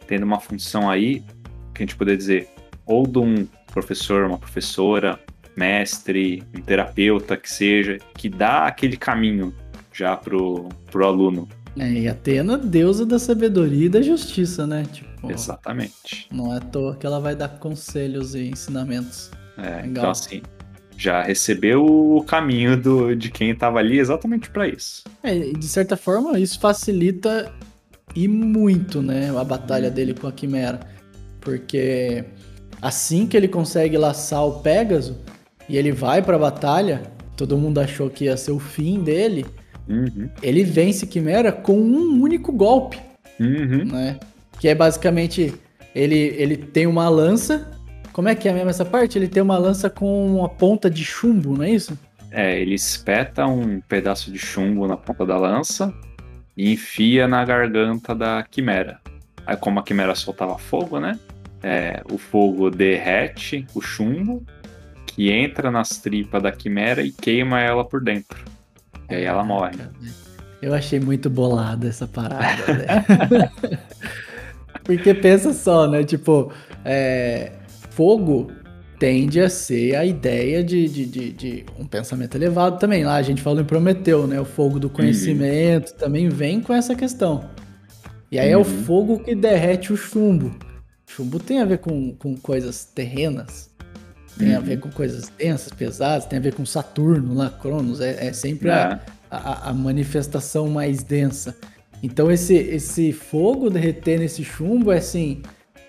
tendo 0.06 0.24
uma 0.24 0.40
função 0.40 0.90
aí 0.90 1.20
que 1.74 1.82
a 1.82 1.86
gente 1.86 1.96
poderia 1.96 2.18
dizer 2.18 2.48
ou 2.84 3.06
de 3.06 3.18
um 3.18 3.46
professor, 3.72 4.24
uma 4.26 4.38
professora, 4.38 5.18
mestre, 5.56 6.42
um 6.56 6.60
terapeuta 6.60 7.36
que 7.36 7.50
seja, 7.50 7.98
que 8.14 8.28
dá 8.28 8.66
aquele 8.66 8.96
caminho 8.96 9.54
já 9.92 10.16
pro, 10.16 10.68
pro 10.90 11.06
aluno. 11.06 11.48
É, 11.78 11.90
e 11.90 12.08
Atena, 12.08 12.58
deusa 12.58 13.06
da 13.06 13.18
sabedoria 13.18 13.86
e 13.86 13.88
da 13.88 14.02
justiça, 14.02 14.66
né? 14.66 14.84
Tipo, 14.90 15.11
Exatamente. 15.30 16.28
Não 16.30 16.52
é 16.52 16.56
à 16.56 16.60
toa 16.60 16.96
que 16.96 17.06
ela 17.06 17.20
vai 17.20 17.34
dar 17.34 17.48
conselhos 17.48 18.34
e 18.34 18.48
ensinamentos. 18.48 19.30
É, 19.56 19.82
Legal. 19.82 19.86
então 19.86 20.10
assim, 20.10 20.42
já 20.96 21.22
recebeu 21.22 21.84
o 21.84 22.22
caminho 22.24 22.76
do, 22.76 23.14
de 23.14 23.30
quem 23.30 23.50
estava 23.50 23.78
ali 23.78 23.98
exatamente 23.98 24.50
para 24.50 24.68
isso. 24.68 25.04
É, 25.22 25.34
de 25.34 25.68
certa 25.68 25.96
forma, 25.96 26.38
isso 26.38 26.58
facilita 26.60 27.52
e 28.14 28.28
muito, 28.28 29.02
né, 29.02 29.30
a 29.36 29.44
batalha 29.44 29.88
uhum. 29.88 29.94
dele 29.94 30.14
com 30.14 30.26
a 30.26 30.32
Quimera. 30.32 30.80
Porque 31.40 32.24
assim 32.80 33.26
que 33.26 33.36
ele 33.36 33.48
consegue 33.48 33.96
laçar 33.96 34.44
o 34.44 34.60
Pégaso 34.60 35.18
e 35.68 35.76
ele 35.76 35.92
vai 35.92 36.22
para 36.22 36.36
a 36.36 36.38
batalha, 36.38 37.02
todo 37.36 37.58
mundo 37.58 37.78
achou 37.78 38.08
que 38.08 38.24
ia 38.24 38.36
ser 38.36 38.52
o 38.52 38.58
fim 38.58 39.00
dele. 39.02 39.46
Uhum. 39.88 40.28
Ele 40.42 40.62
vence 40.62 41.06
Quimera 41.06 41.50
com 41.50 41.78
um 41.78 42.22
único 42.22 42.52
golpe, 42.52 43.00
uhum. 43.40 43.84
né? 43.86 44.20
Que 44.62 44.68
é 44.68 44.76
basicamente 44.76 45.52
ele, 45.92 46.14
ele 46.38 46.56
tem 46.56 46.86
uma 46.86 47.08
lança. 47.08 47.68
Como 48.12 48.28
é 48.28 48.34
que 48.36 48.48
é 48.48 48.52
mesmo 48.52 48.70
essa 48.70 48.84
parte? 48.84 49.18
Ele 49.18 49.26
tem 49.26 49.42
uma 49.42 49.58
lança 49.58 49.90
com 49.90 50.36
uma 50.36 50.48
ponta 50.48 50.88
de 50.88 51.04
chumbo, 51.04 51.56
não 51.56 51.64
é 51.64 51.70
isso? 51.72 51.98
É, 52.30 52.60
ele 52.60 52.72
espeta 52.72 53.44
um 53.44 53.80
pedaço 53.80 54.30
de 54.30 54.38
chumbo 54.38 54.86
na 54.86 54.96
ponta 54.96 55.26
da 55.26 55.36
lança 55.36 55.92
e 56.56 56.74
enfia 56.74 57.26
na 57.26 57.44
garganta 57.44 58.14
da 58.14 58.46
quimera. 58.48 59.00
Aí, 59.44 59.56
como 59.56 59.80
a 59.80 59.82
quimera 59.82 60.14
soltava 60.14 60.56
fogo, 60.56 61.00
né? 61.00 61.18
É, 61.60 62.00
o 62.08 62.16
fogo 62.16 62.70
derrete 62.70 63.66
o 63.74 63.80
chumbo, 63.80 64.46
que 65.06 65.28
entra 65.32 65.72
nas 65.72 65.98
tripas 65.98 66.40
da 66.40 66.52
quimera 66.52 67.02
e 67.02 67.10
queima 67.10 67.60
ela 67.60 67.84
por 67.84 68.00
dentro. 68.00 68.38
E 69.10 69.16
aí 69.16 69.24
ela 69.24 69.42
morre. 69.42 69.74
Eu 70.62 70.72
achei 70.72 71.00
muito 71.00 71.28
bolada 71.28 71.88
essa 71.88 72.06
parada, 72.06 72.62
né? 72.78 73.50
Porque 74.84 75.14
pensa 75.14 75.52
só, 75.52 75.86
né? 75.88 76.04
Tipo, 76.04 76.52
é, 76.84 77.52
fogo 77.90 78.50
tende 78.98 79.40
a 79.40 79.48
ser 79.48 79.96
a 79.96 80.04
ideia 80.04 80.62
de, 80.62 80.88
de, 80.88 81.06
de, 81.06 81.32
de, 81.32 81.66
um 81.78 81.84
pensamento 81.84 82.36
elevado 82.36 82.78
também. 82.78 83.04
Lá 83.04 83.16
a 83.16 83.22
gente 83.22 83.42
falou 83.42 83.60
em 83.60 83.64
Prometeu, 83.64 84.26
né? 84.26 84.40
O 84.40 84.44
fogo 84.44 84.78
do 84.78 84.88
conhecimento 84.88 85.90
uhum. 85.90 85.98
também 85.98 86.28
vem 86.28 86.60
com 86.60 86.72
essa 86.72 86.94
questão. 86.94 87.50
E 88.30 88.38
aí 88.38 88.54
uhum. 88.54 88.60
é 88.60 88.64
o 88.64 88.66
uhum. 88.66 88.82
fogo 88.84 89.18
que 89.18 89.34
derrete 89.34 89.92
o 89.92 89.96
chumbo. 89.96 90.54
Chumbo 91.06 91.38
tem 91.38 91.60
a 91.60 91.64
ver 91.64 91.78
com, 91.78 92.14
com 92.14 92.36
coisas 92.36 92.84
terrenas, 92.84 93.70
tem 94.38 94.52
uhum. 94.52 94.56
a 94.56 94.60
ver 94.60 94.80
com 94.80 94.90
coisas 94.90 95.30
densas, 95.36 95.72
pesadas, 95.72 96.24
tem 96.24 96.38
a 96.38 96.42
ver 96.42 96.54
com 96.54 96.64
Saturno 96.64 97.34
lá, 97.34 97.50
Cronos, 97.50 98.00
é, 98.00 98.28
é 98.28 98.32
sempre 98.32 98.68
é. 98.68 98.72
A, 98.72 99.00
a, 99.30 99.70
a, 99.70 99.72
manifestação 99.74 100.68
mais 100.68 101.02
densa. 101.02 101.56
Então 102.02 102.30
esse, 102.30 102.54
esse 102.54 103.12
fogo 103.12 103.70
derreter 103.70 104.18
nesse 104.18 104.42
chumbo 104.42 104.90
é 104.90 104.98
assim, 104.98 105.42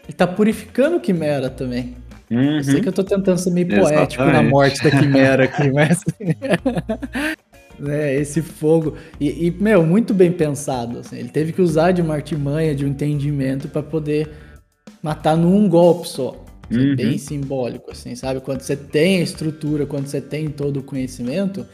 ele 0.03 0.13
tá 0.13 0.27
purificando 0.27 0.99
Quimera 0.99 1.49
também. 1.49 1.95
Uhum. 2.29 2.57
Eu 2.57 2.63
sei 2.63 2.81
que 2.81 2.89
eu 2.89 2.93
tô 2.93 3.03
tentando 3.03 3.37
ser 3.37 3.51
meio 3.51 3.67
Exatamente. 3.67 4.17
poético 4.17 4.23
na 4.23 4.43
morte 4.43 4.83
da 4.83 4.91
Quimera 4.91 5.43
aqui, 5.45 5.69
mas... 5.73 6.03
né, 7.79 8.15
esse 8.15 8.41
fogo. 8.41 8.95
E, 9.19 9.47
e, 9.47 9.51
meu, 9.51 9.85
muito 9.85 10.13
bem 10.13 10.31
pensado. 10.31 10.99
Assim. 10.99 11.17
Ele 11.17 11.29
teve 11.29 11.51
que 11.51 11.61
usar 11.61 11.91
de 11.91 12.01
uma 12.01 12.15
artimanha, 12.15 12.75
de 12.75 12.85
um 12.85 12.89
entendimento 12.89 13.67
para 13.67 13.83
poder 13.83 14.29
matar 15.01 15.35
num 15.35 15.67
golpe 15.67 16.07
só. 16.07 16.43
Uhum. 16.71 16.95
Bem 16.95 17.17
simbólico, 17.17 17.91
assim, 17.91 18.15
sabe? 18.15 18.39
Quando 18.39 18.61
você 18.61 18.75
tem 18.75 19.17
a 19.17 19.21
estrutura, 19.21 19.85
quando 19.85 20.07
você 20.07 20.21
tem 20.21 20.49
todo 20.49 20.77
o 20.77 20.83
conhecimento, 20.83 21.65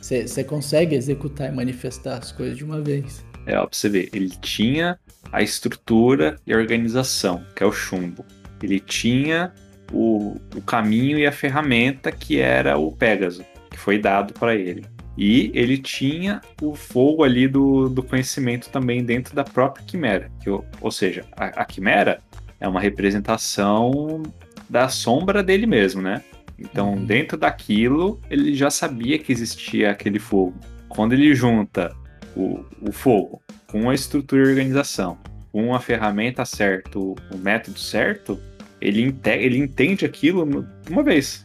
você, 0.00 0.26
você 0.26 0.42
consegue 0.42 0.96
executar 0.96 1.52
e 1.52 1.54
manifestar 1.54 2.18
as 2.18 2.32
coisas 2.32 2.56
de 2.56 2.64
uma 2.64 2.80
vez. 2.80 3.22
É, 3.46 3.58
ó, 3.58 3.66
pra 3.66 3.76
você 3.76 3.88
ver, 3.88 4.10
ele 4.12 4.30
tinha 4.40 4.98
a 5.32 5.42
estrutura 5.42 6.36
e 6.46 6.52
a 6.52 6.56
organização, 6.56 7.44
que 7.54 7.62
é 7.62 7.66
o 7.66 7.72
chumbo. 7.72 8.24
Ele 8.62 8.80
tinha 8.80 9.52
o, 9.92 10.36
o 10.54 10.62
caminho 10.62 11.18
e 11.18 11.26
a 11.26 11.32
ferramenta 11.32 12.12
que 12.12 12.38
era 12.38 12.76
o 12.78 12.92
Pégaso, 12.92 13.44
que 13.70 13.78
foi 13.78 13.98
dado 13.98 14.34
para 14.34 14.54
ele. 14.54 14.84
E 15.16 15.50
ele 15.54 15.76
tinha 15.76 16.40
o 16.62 16.74
fogo 16.74 17.24
ali 17.24 17.46
do, 17.46 17.88
do 17.88 18.02
conhecimento 18.02 18.70
também 18.70 19.04
dentro 19.04 19.34
da 19.34 19.44
própria 19.44 19.84
Quimera. 19.84 20.30
Que, 20.42 20.48
ou 20.50 20.90
seja, 20.90 21.24
a, 21.36 21.46
a 21.46 21.64
Quimera 21.64 22.20
é 22.58 22.68
uma 22.68 22.80
representação 22.80 24.22
da 24.68 24.88
sombra 24.88 25.42
dele 25.42 25.66
mesmo, 25.66 26.00
né? 26.00 26.22
Então, 26.58 26.92
uhum. 26.92 27.04
dentro 27.04 27.36
daquilo, 27.38 28.20
ele 28.30 28.54
já 28.54 28.70
sabia 28.70 29.18
que 29.18 29.32
existia 29.32 29.90
aquele 29.90 30.18
fogo. 30.18 30.54
Quando 30.88 31.12
ele 31.12 31.34
junta 31.34 31.94
o, 32.36 32.64
o 32.80 32.92
fogo 32.92 33.40
com 33.66 33.88
a 33.88 33.94
estrutura 33.94 34.42
e 34.42 34.48
organização, 34.48 35.18
com 35.52 35.74
a 35.74 35.80
ferramenta 35.80 36.44
certa, 36.44 36.98
o 36.98 37.16
método 37.36 37.78
certo, 37.78 38.38
ele, 38.80 39.14
ele 39.24 39.58
entende 39.58 40.04
aquilo 40.04 40.46
de 40.84 40.92
uma 40.92 41.02
vez, 41.02 41.44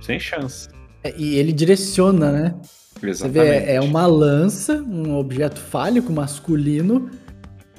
sem 0.00 0.18
chance. 0.18 0.68
É, 1.02 1.14
e 1.16 1.36
ele 1.36 1.52
direciona, 1.52 2.30
né? 2.30 2.54
Exatamente. 3.02 3.46
Você 3.46 3.60
vê, 3.60 3.72
é 3.72 3.80
uma 3.80 4.06
lança, 4.06 4.82
um 4.82 5.16
objeto 5.16 5.60
fálico 5.60 6.12
masculino 6.12 7.10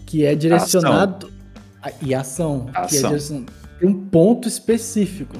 que 0.05 0.25
é 0.25 0.33
direcionado 0.33 1.31
e 2.01 2.13
ação, 2.13 2.69
ação. 2.73 2.88
que 2.88 2.97
é 2.97 3.01
direcionado 3.01 3.51
para 3.77 3.88
um 3.88 3.93
ponto 3.93 4.47
específico. 4.47 5.35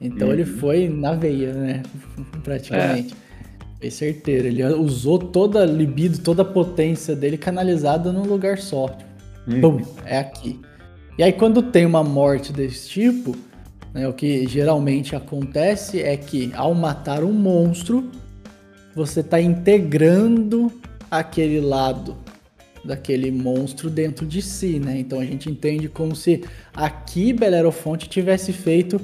Então 0.00 0.28
uhum. 0.28 0.34
ele 0.34 0.44
foi 0.44 0.88
na 0.88 1.14
veia, 1.14 1.52
né? 1.52 1.82
Praticamente. 2.42 3.14
É. 3.14 3.23
Foi 3.84 3.90
certeiro. 3.90 4.48
Ele 4.48 4.64
usou 4.64 5.18
toda 5.18 5.62
a 5.62 5.66
libido, 5.66 6.18
toda 6.18 6.40
a 6.40 6.44
potência 6.44 7.14
dele 7.14 7.36
canalizada 7.36 8.10
num 8.10 8.22
lugar 8.22 8.56
só. 8.56 8.88
Tipo. 9.46 9.60
Pum, 9.60 9.82
é 10.06 10.18
aqui. 10.18 10.58
E 11.18 11.22
aí, 11.22 11.32
quando 11.32 11.62
tem 11.62 11.84
uma 11.84 12.02
morte 12.02 12.50
desse 12.50 12.88
tipo, 12.88 13.36
né, 13.92 14.08
o 14.08 14.12
que 14.14 14.48
geralmente 14.48 15.14
acontece 15.14 16.00
é 16.00 16.16
que 16.16 16.50
ao 16.54 16.74
matar 16.74 17.22
um 17.22 17.32
monstro, 17.32 18.10
você 18.94 19.20
está 19.20 19.38
integrando 19.38 20.72
aquele 21.10 21.60
lado 21.60 22.16
daquele 22.84 23.30
monstro 23.30 23.90
dentro 23.90 24.24
de 24.24 24.40
si, 24.40 24.78
né? 24.78 24.98
Então 24.98 25.20
a 25.20 25.24
gente 25.26 25.50
entende 25.50 25.88
como 25.88 26.16
se 26.16 26.42
aqui 26.74 27.34
Belerofonte 27.34 28.08
tivesse 28.08 28.50
feito 28.52 28.98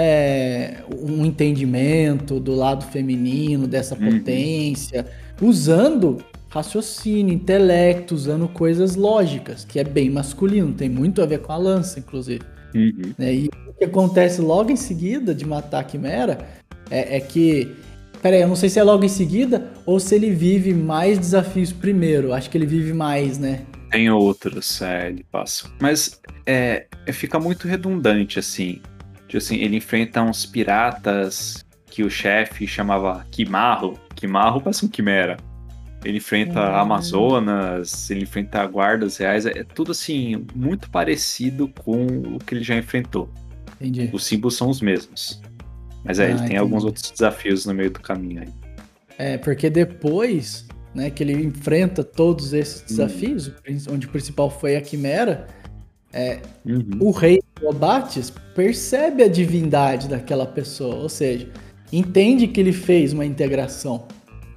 é, 0.00 0.76
um 0.96 1.26
entendimento 1.26 2.38
do 2.38 2.54
lado 2.54 2.84
feminino, 2.84 3.66
dessa 3.66 3.96
uhum. 3.96 4.18
potência, 4.18 5.04
usando 5.42 6.18
raciocínio, 6.48 7.34
intelecto, 7.34 8.14
usando 8.14 8.46
coisas 8.46 8.94
lógicas, 8.94 9.64
que 9.64 9.80
é 9.80 9.82
bem 9.82 10.08
masculino, 10.08 10.72
tem 10.72 10.88
muito 10.88 11.20
a 11.20 11.26
ver 11.26 11.40
com 11.40 11.52
a 11.52 11.56
lança, 11.56 11.98
inclusive. 11.98 12.42
Uhum. 12.72 13.12
Né? 13.18 13.34
E 13.34 13.50
o 13.66 13.72
que 13.72 13.86
acontece 13.86 14.40
logo 14.40 14.70
em 14.70 14.76
seguida 14.76 15.34
de 15.34 15.44
matar 15.44 15.80
a 15.80 15.84
Quimera 15.84 16.38
é, 16.88 17.16
é 17.16 17.20
que. 17.20 17.74
Peraí, 18.22 18.40
eu 18.40 18.48
não 18.48 18.56
sei 18.56 18.68
se 18.68 18.78
é 18.78 18.84
logo 18.84 19.04
em 19.04 19.08
seguida 19.08 19.68
ou 19.84 19.98
se 19.98 20.14
ele 20.14 20.30
vive 20.30 20.72
mais 20.72 21.18
desafios 21.18 21.72
primeiro. 21.72 22.32
Acho 22.32 22.48
que 22.48 22.56
ele 22.56 22.66
vive 22.66 22.92
mais, 22.92 23.36
né? 23.38 23.62
Tem 23.90 24.08
outros, 24.10 24.80
é, 24.80 25.08
ele 25.08 25.24
passa. 25.30 25.68
Mas 25.80 26.20
é, 26.46 26.86
é 27.06 27.12
fica 27.12 27.38
muito 27.40 27.66
redundante, 27.66 28.38
assim. 28.38 28.80
Tipo 29.28 29.38
assim, 29.38 29.56
ele 29.58 29.76
enfrenta 29.76 30.22
uns 30.22 30.44
piratas 30.46 31.64
que 31.86 32.02
o 32.02 32.10
chefe 32.10 32.66
chamava 32.66 33.24
Kimarro. 33.30 33.98
Kimarro 34.14 34.60
parece 34.60 34.84
um 34.84 34.88
quimera. 34.88 35.36
Ele 36.04 36.18
enfrenta 36.18 36.60
uhum. 36.60 36.76
Amazonas, 36.76 38.10
ele 38.10 38.22
enfrenta 38.22 38.64
guardas 38.66 39.18
reais, 39.18 39.44
é 39.46 39.64
tudo 39.64 39.92
assim, 39.92 40.46
muito 40.54 40.88
parecido 40.90 41.68
com 41.68 42.06
o 42.06 42.38
que 42.38 42.54
ele 42.54 42.64
já 42.64 42.76
enfrentou. 42.76 43.28
Entendi. 43.80 44.10
Os 44.12 44.24
símbolos 44.24 44.56
são 44.56 44.70
os 44.70 44.80
mesmos. 44.80 45.40
Mas 46.04 46.18
é, 46.18 46.26
ah, 46.26 46.28
ele 46.28 46.36
tem 46.36 46.46
entendi. 46.46 46.60
alguns 46.60 46.84
outros 46.84 47.10
desafios 47.10 47.66
no 47.66 47.74
meio 47.74 47.90
do 47.90 48.00
caminho 48.00 48.42
aí. 48.42 48.52
É, 49.18 49.36
porque 49.36 49.68
depois, 49.68 50.66
né, 50.94 51.10
que 51.10 51.22
ele 51.22 51.32
enfrenta 51.32 52.04
todos 52.04 52.52
esses 52.52 52.82
desafios, 52.82 53.48
hum. 53.48 53.78
onde 53.90 54.06
o 54.06 54.10
principal 54.10 54.48
foi 54.48 54.76
a 54.76 54.80
Quimera, 54.80 55.46
Uhum. 56.64 56.98
o 57.00 57.10
rei 57.10 57.40
Obates 57.62 58.32
percebe 58.54 59.22
a 59.22 59.28
divindade 59.28 60.08
daquela 60.08 60.46
pessoa, 60.46 60.96
ou 60.96 61.08
seja, 61.08 61.48
entende 61.92 62.46
que 62.46 62.60
ele 62.60 62.72
fez 62.72 63.12
uma 63.12 63.26
integração. 63.26 64.04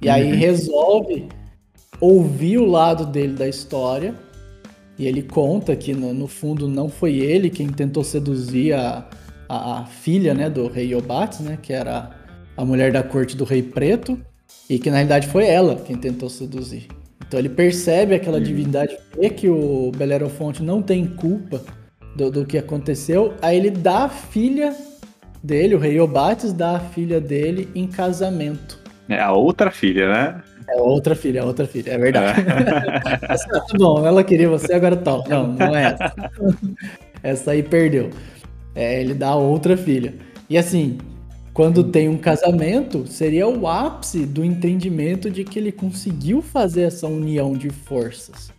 E 0.00 0.08
aí 0.08 0.32
Uhum. 0.32 0.38
resolve 0.38 1.28
ouvir 2.00 2.58
o 2.58 2.66
lado 2.66 3.06
dele 3.06 3.34
da 3.34 3.48
história. 3.48 4.14
E 4.98 5.06
ele 5.06 5.22
conta 5.22 5.74
que 5.74 5.94
no, 5.94 6.12
no 6.12 6.26
fundo 6.28 6.68
não 6.68 6.88
foi 6.88 7.16
ele 7.16 7.48
quem 7.48 7.68
tentou 7.68 8.04
seduzir 8.04 8.74
a, 8.74 9.08
a, 9.48 9.80
a 9.80 9.84
filha 9.86 10.34
né, 10.34 10.50
do 10.50 10.68
rei 10.68 10.94
Obates, 10.94 11.40
né, 11.40 11.58
que 11.60 11.72
era 11.72 12.10
a 12.56 12.64
mulher 12.64 12.92
da 12.92 13.02
corte 13.02 13.36
do 13.36 13.44
rei 13.44 13.62
preto, 13.62 14.18
e 14.68 14.78
que 14.78 14.90
na 14.90 14.96
realidade 14.96 15.28
foi 15.28 15.46
ela 15.46 15.76
quem 15.76 15.96
tentou 15.96 16.28
seduzir. 16.28 16.88
Então 17.32 17.40
ele 17.40 17.48
percebe 17.48 18.14
aquela 18.14 18.36
Uhum. 18.36 18.42
divindade, 18.42 18.94
vê 19.18 19.30
que 19.30 19.48
o 19.48 19.90
Belerofonte 19.96 20.62
não 20.62 20.82
tem 20.82 21.06
culpa 21.06 21.62
do, 22.14 22.30
do 22.30 22.44
que 22.44 22.58
aconteceu, 22.58 23.32
aí 23.40 23.56
ele 23.56 23.70
dá 23.70 24.04
a 24.04 24.08
filha 24.10 24.76
dele, 25.42 25.74
o 25.74 25.78
rei 25.78 25.98
Obates 25.98 26.52
dá 26.52 26.76
a 26.76 26.80
filha 26.80 27.22
dele 27.22 27.70
em 27.74 27.86
casamento. 27.86 28.78
É 29.08 29.18
a 29.18 29.32
outra 29.32 29.70
filha, 29.70 30.12
né? 30.12 30.42
É 30.68 30.78
outra 30.78 31.14
filha, 31.14 31.38
é 31.40 31.42
outra 31.42 31.66
filha, 31.66 31.92
é 31.92 31.96
verdade. 31.96 32.38
Essa, 33.26 33.48
tá 33.48 33.64
bom, 33.78 34.06
ela 34.06 34.22
queria 34.22 34.50
você, 34.50 34.74
agora 34.74 34.94
tal. 34.94 35.24
Não, 35.26 35.46
não 35.54 35.74
é 35.74 35.84
essa. 35.84 36.12
Essa 37.22 37.52
aí 37.52 37.62
perdeu. 37.62 38.10
É, 38.74 39.00
ele 39.00 39.14
dá 39.14 39.28
a 39.28 39.36
outra 39.36 39.74
filha. 39.74 40.12
E 40.50 40.58
assim, 40.58 40.98
quando 41.52 41.84
tem 41.84 42.08
um 42.08 42.16
casamento, 42.16 43.06
seria 43.06 43.46
o 43.46 43.66
ápice 43.66 44.24
do 44.24 44.44
entendimento 44.44 45.30
de 45.30 45.44
que 45.44 45.58
ele 45.58 45.70
conseguiu 45.70 46.40
fazer 46.40 46.82
essa 46.82 47.06
união 47.06 47.52
de 47.52 47.68
forças. 47.68 48.50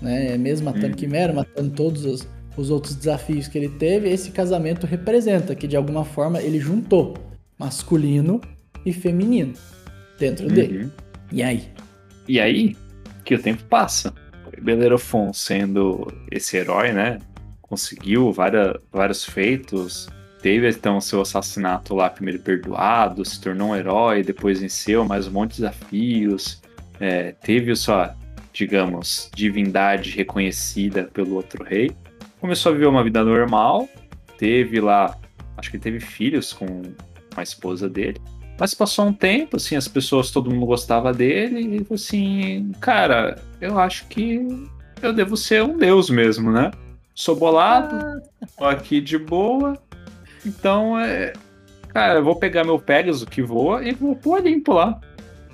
Né? 0.00 0.36
Mesmo 0.36 0.66
matando. 0.66 0.96
Quimera, 0.96 1.32
matando 1.32 1.70
todos 1.70 2.04
os, 2.04 2.28
os 2.56 2.70
outros 2.70 2.94
desafios 2.94 3.48
que 3.48 3.56
ele 3.56 3.70
teve, 3.70 4.10
esse 4.10 4.30
casamento 4.30 4.86
representa 4.86 5.54
que 5.54 5.66
de 5.66 5.76
alguma 5.76 6.04
forma 6.04 6.42
ele 6.42 6.58
juntou 6.58 7.14
masculino 7.58 8.40
e 8.84 8.92
feminino 8.92 9.54
dentro 10.18 10.48
dele. 10.48 10.84
Uhum. 10.84 10.90
E 11.30 11.42
aí? 11.42 11.68
E 12.28 12.38
aí 12.38 12.76
que 13.24 13.34
o 13.34 13.40
tempo 13.40 13.62
passa. 13.64 14.12
Bellerofon 14.60 15.32
sendo 15.32 16.12
esse 16.30 16.56
herói, 16.56 16.92
né? 16.92 17.18
Conseguiu 17.60 18.30
várias, 18.30 18.76
vários 18.92 19.24
feitos. 19.24 20.08
Teve 20.42 20.68
então 20.68 21.00
seu 21.00 21.20
assassinato 21.20 21.94
lá 21.94 22.10
primeiro 22.10 22.40
perdoado, 22.40 23.24
se 23.24 23.40
tornou 23.40 23.70
um 23.70 23.76
herói, 23.76 24.24
depois 24.24 24.60
venceu 24.60 25.04
mais 25.04 25.28
um 25.28 25.30
monte 25.30 25.50
de 25.50 25.56
desafios. 25.58 26.60
é, 26.98 27.30
teve 27.30 27.74
sua, 27.76 28.16
digamos, 28.52 29.30
divindade 29.32 30.10
reconhecida 30.10 31.04
pelo 31.04 31.36
outro 31.36 31.62
rei. 31.62 31.92
Começou 32.40 32.70
a 32.70 32.72
viver 32.74 32.86
uma 32.86 33.04
vida 33.04 33.22
normal. 33.22 33.88
Teve 34.36 34.80
lá, 34.80 35.16
acho 35.56 35.70
que 35.70 35.78
teve 35.78 36.00
filhos 36.00 36.52
com 36.52 36.82
a 37.36 37.42
esposa 37.42 37.88
dele. 37.88 38.20
Mas 38.58 38.74
passou 38.74 39.06
um 39.06 39.12
tempo, 39.12 39.56
assim, 39.56 39.76
as 39.76 39.86
pessoas, 39.86 40.32
todo 40.32 40.50
mundo 40.50 40.66
gostava 40.66 41.12
dele, 41.12 41.60
e 41.60 41.66
ele 41.66 41.84
falou 41.84 41.94
assim, 41.94 42.72
cara, 42.80 43.40
eu 43.60 43.78
acho 43.78 44.06
que 44.08 44.40
eu 45.00 45.12
devo 45.12 45.36
ser 45.36 45.62
um 45.62 45.78
deus 45.78 46.10
mesmo, 46.10 46.50
né? 46.50 46.70
Sou 47.14 47.36
bolado, 47.36 48.20
tô 48.56 48.64
aqui 48.64 49.00
de 49.00 49.18
boa, 49.18 49.76
então 50.44 50.98
é. 50.98 51.32
Cara, 51.88 52.20
eu 52.20 52.24
vou 52.24 52.36
pegar 52.36 52.64
meu 52.64 52.78
Pegasus 52.78 53.24
que 53.24 53.42
voa 53.42 53.86
e 53.86 53.92
vou 53.92 54.16
pro 54.16 54.30
Olimpo 54.32 54.72
lá. 54.72 54.98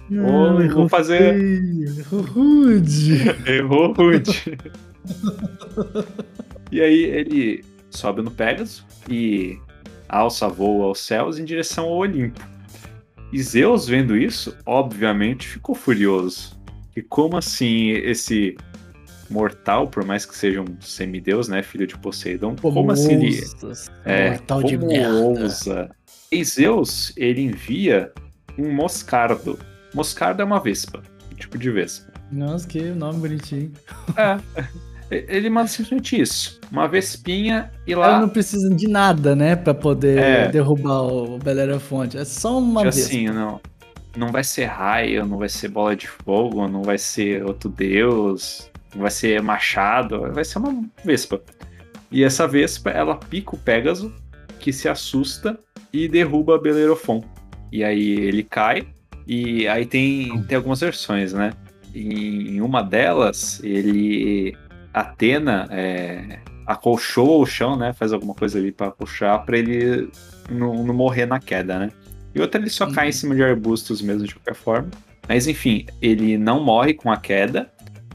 Vou- 0.08 0.68
vou 0.70 0.88
fazer- 0.88 1.34
Rude. 2.10 3.18
Errou 3.46 3.92
rude. 3.92 4.56
e 6.70 6.80
aí 6.80 7.02
ele 7.04 7.64
sobe 7.90 8.22
no 8.22 8.30
Pegasus 8.30 8.84
e 9.08 9.58
alça 10.08 10.48
voo 10.48 10.82
aos 10.82 11.00
céus 11.00 11.38
em 11.38 11.44
direção 11.44 11.84
ao 11.86 11.96
Olimpo. 11.98 12.40
E 13.32 13.42
Zeus, 13.42 13.86
vendo 13.86 14.16
isso, 14.16 14.56
obviamente 14.64 15.46
ficou 15.46 15.74
furioso. 15.74 16.56
E 16.96 17.02
como 17.02 17.36
assim 17.36 17.90
esse 17.90 18.56
mortal, 19.30 19.86
por 19.88 20.04
mais 20.04 20.24
que 20.26 20.36
seja 20.36 20.60
um 20.60 20.80
semideus, 20.80 21.48
né, 21.48 21.62
filho 21.62 21.86
de 21.86 21.96
Poseidon, 21.98 22.56
como 22.56 22.90
assim 22.92 23.12
ele 23.14 23.40
Nossa, 23.62 23.90
é, 24.04 24.30
mortal 24.30 24.62
de 24.62 24.76
como 24.78 24.90
merda. 24.90 25.14
ousa? 25.14 25.90
E 26.30 26.44
Zeus, 26.44 27.12
ele 27.16 27.42
envia 27.42 28.12
um 28.58 28.72
moscardo. 28.72 29.58
Moscardo 29.94 30.42
é 30.42 30.44
uma 30.44 30.60
vespa, 30.60 31.02
um 31.32 31.34
tipo 31.34 31.56
de 31.58 31.70
vespa. 31.70 32.12
Nossa, 32.30 32.66
que 32.68 32.82
nome 32.82 33.18
bonitinho. 33.20 33.72
É. 34.16 34.38
Ele 35.10 35.48
manda 35.48 35.68
simplesmente 35.68 36.20
isso. 36.20 36.60
Uma 36.70 36.86
vespinha 36.86 37.72
e 37.86 37.94
Ela 37.94 38.08
lá. 38.08 38.20
não 38.20 38.28
precisa 38.28 38.68
de 38.68 38.86
nada, 38.86 39.34
né, 39.34 39.56
pra 39.56 39.72
poder 39.72 40.18
É. 40.18 40.48
derrubar 40.48 41.00
o 41.04 41.38
Belerofonte. 41.38 42.18
É 42.18 42.26
só 42.26 42.58
uma 42.58 42.82
vez. 42.82 42.98
assim, 43.06 43.26
não. 43.28 43.58
Não 44.14 44.30
vai 44.30 44.44
ser 44.44 44.66
raio, 44.66 45.24
não 45.24 45.38
vai 45.38 45.48
ser 45.48 45.68
bola 45.68 45.96
de 45.96 46.06
fogo, 46.06 46.68
não 46.68 46.82
vai 46.82 46.98
ser 46.98 47.42
outro 47.42 47.70
deus, 47.70 48.70
vai 48.94 49.10
ser 49.10 49.42
machado, 49.42 50.32
vai 50.32 50.44
ser 50.44 50.58
uma 50.58 50.84
vespa. 51.04 51.40
E 52.10 52.24
essa 52.24 52.46
vespa, 52.48 52.90
ela 52.90 53.14
pica 53.16 53.54
o 53.54 53.58
Pégaso, 53.58 54.14
que 54.58 54.72
se 54.72 54.88
assusta 54.88 55.58
e 55.92 56.08
derruba 56.08 56.58
Bellerofon. 56.58 57.22
E 57.70 57.84
aí 57.84 58.12
ele 58.18 58.42
cai, 58.42 58.86
e 59.26 59.68
aí 59.68 59.84
tem, 59.84 60.42
tem 60.44 60.56
algumas 60.56 60.80
versões, 60.80 61.32
né? 61.32 61.52
Em, 61.94 62.56
em 62.56 62.60
uma 62.60 62.82
delas, 62.82 63.60
ele. 63.62 64.56
Atena 64.92 65.68
é, 65.70 66.38
acolchoa 66.66 67.38
o 67.38 67.46
chão, 67.46 67.76
né? 67.76 67.92
Faz 67.92 68.12
alguma 68.12 68.34
coisa 68.34 68.58
ali 68.58 68.72
pra 68.72 68.88
acolchar 68.88 69.44
pra 69.44 69.56
ele 69.58 70.10
não, 70.50 70.82
não 70.84 70.94
morrer 70.94 71.26
na 71.26 71.38
queda, 71.38 71.78
né? 71.78 71.90
E 72.34 72.40
outra 72.40 72.60
ele 72.60 72.70
só 72.70 72.86
Uhum. 72.86 72.92
cai 72.92 73.08
em 73.08 73.12
cima 73.12 73.34
de 73.34 73.42
arbustos 73.42 74.00
mesmo, 74.02 74.26
de 74.26 74.34
qualquer 74.34 74.54
forma. 74.54 74.88
Mas 75.28 75.46
enfim, 75.46 75.86
ele 76.00 76.38
não 76.38 76.64
morre 76.64 76.94
com 76.94 77.12
a 77.12 77.16
queda, 77.18 77.70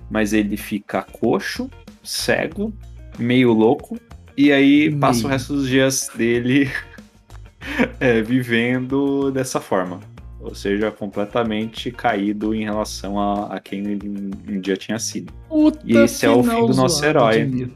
mas 0.10 0.34
ele 0.34 0.58
fica 0.58 1.02
coxo, 1.04 1.70
cego, 2.04 2.74
meio 3.18 3.52
louco, 3.54 4.00
e 4.38 4.52
aí 4.52 4.92
passa 4.96 5.28
o 5.28 5.30
Meio. 5.30 5.32
resto 5.32 5.54
dos 5.54 5.68
dias 5.68 6.10
dele 6.16 6.72
é, 8.00 8.22
vivendo 8.22 9.32
dessa 9.32 9.60
forma. 9.62 10.00
Ou 10.40 10.54
seja, 10.54 10.92
completamente 10.92 11.90
caído 11.92 12.54
em 12.54 12.66
relação 12.66 13.18
a, 13.18 13.56
a 13.56 13.60
quem 13.62 13.80
ele 13.88 14.10
um 14.50 14.60
dia 14.60 14.76
tinha 14.76 15.00
sido. 15.00 15.32
Puta 15.48 15.80
E 15.86 15.96
esse 15.98 16.26
é 16.26 16.30
o 16.30 16.44
fim 16.44 16.66
do 16.66 16.74
nosso 16.74 17.04
herói. 17.06 17.72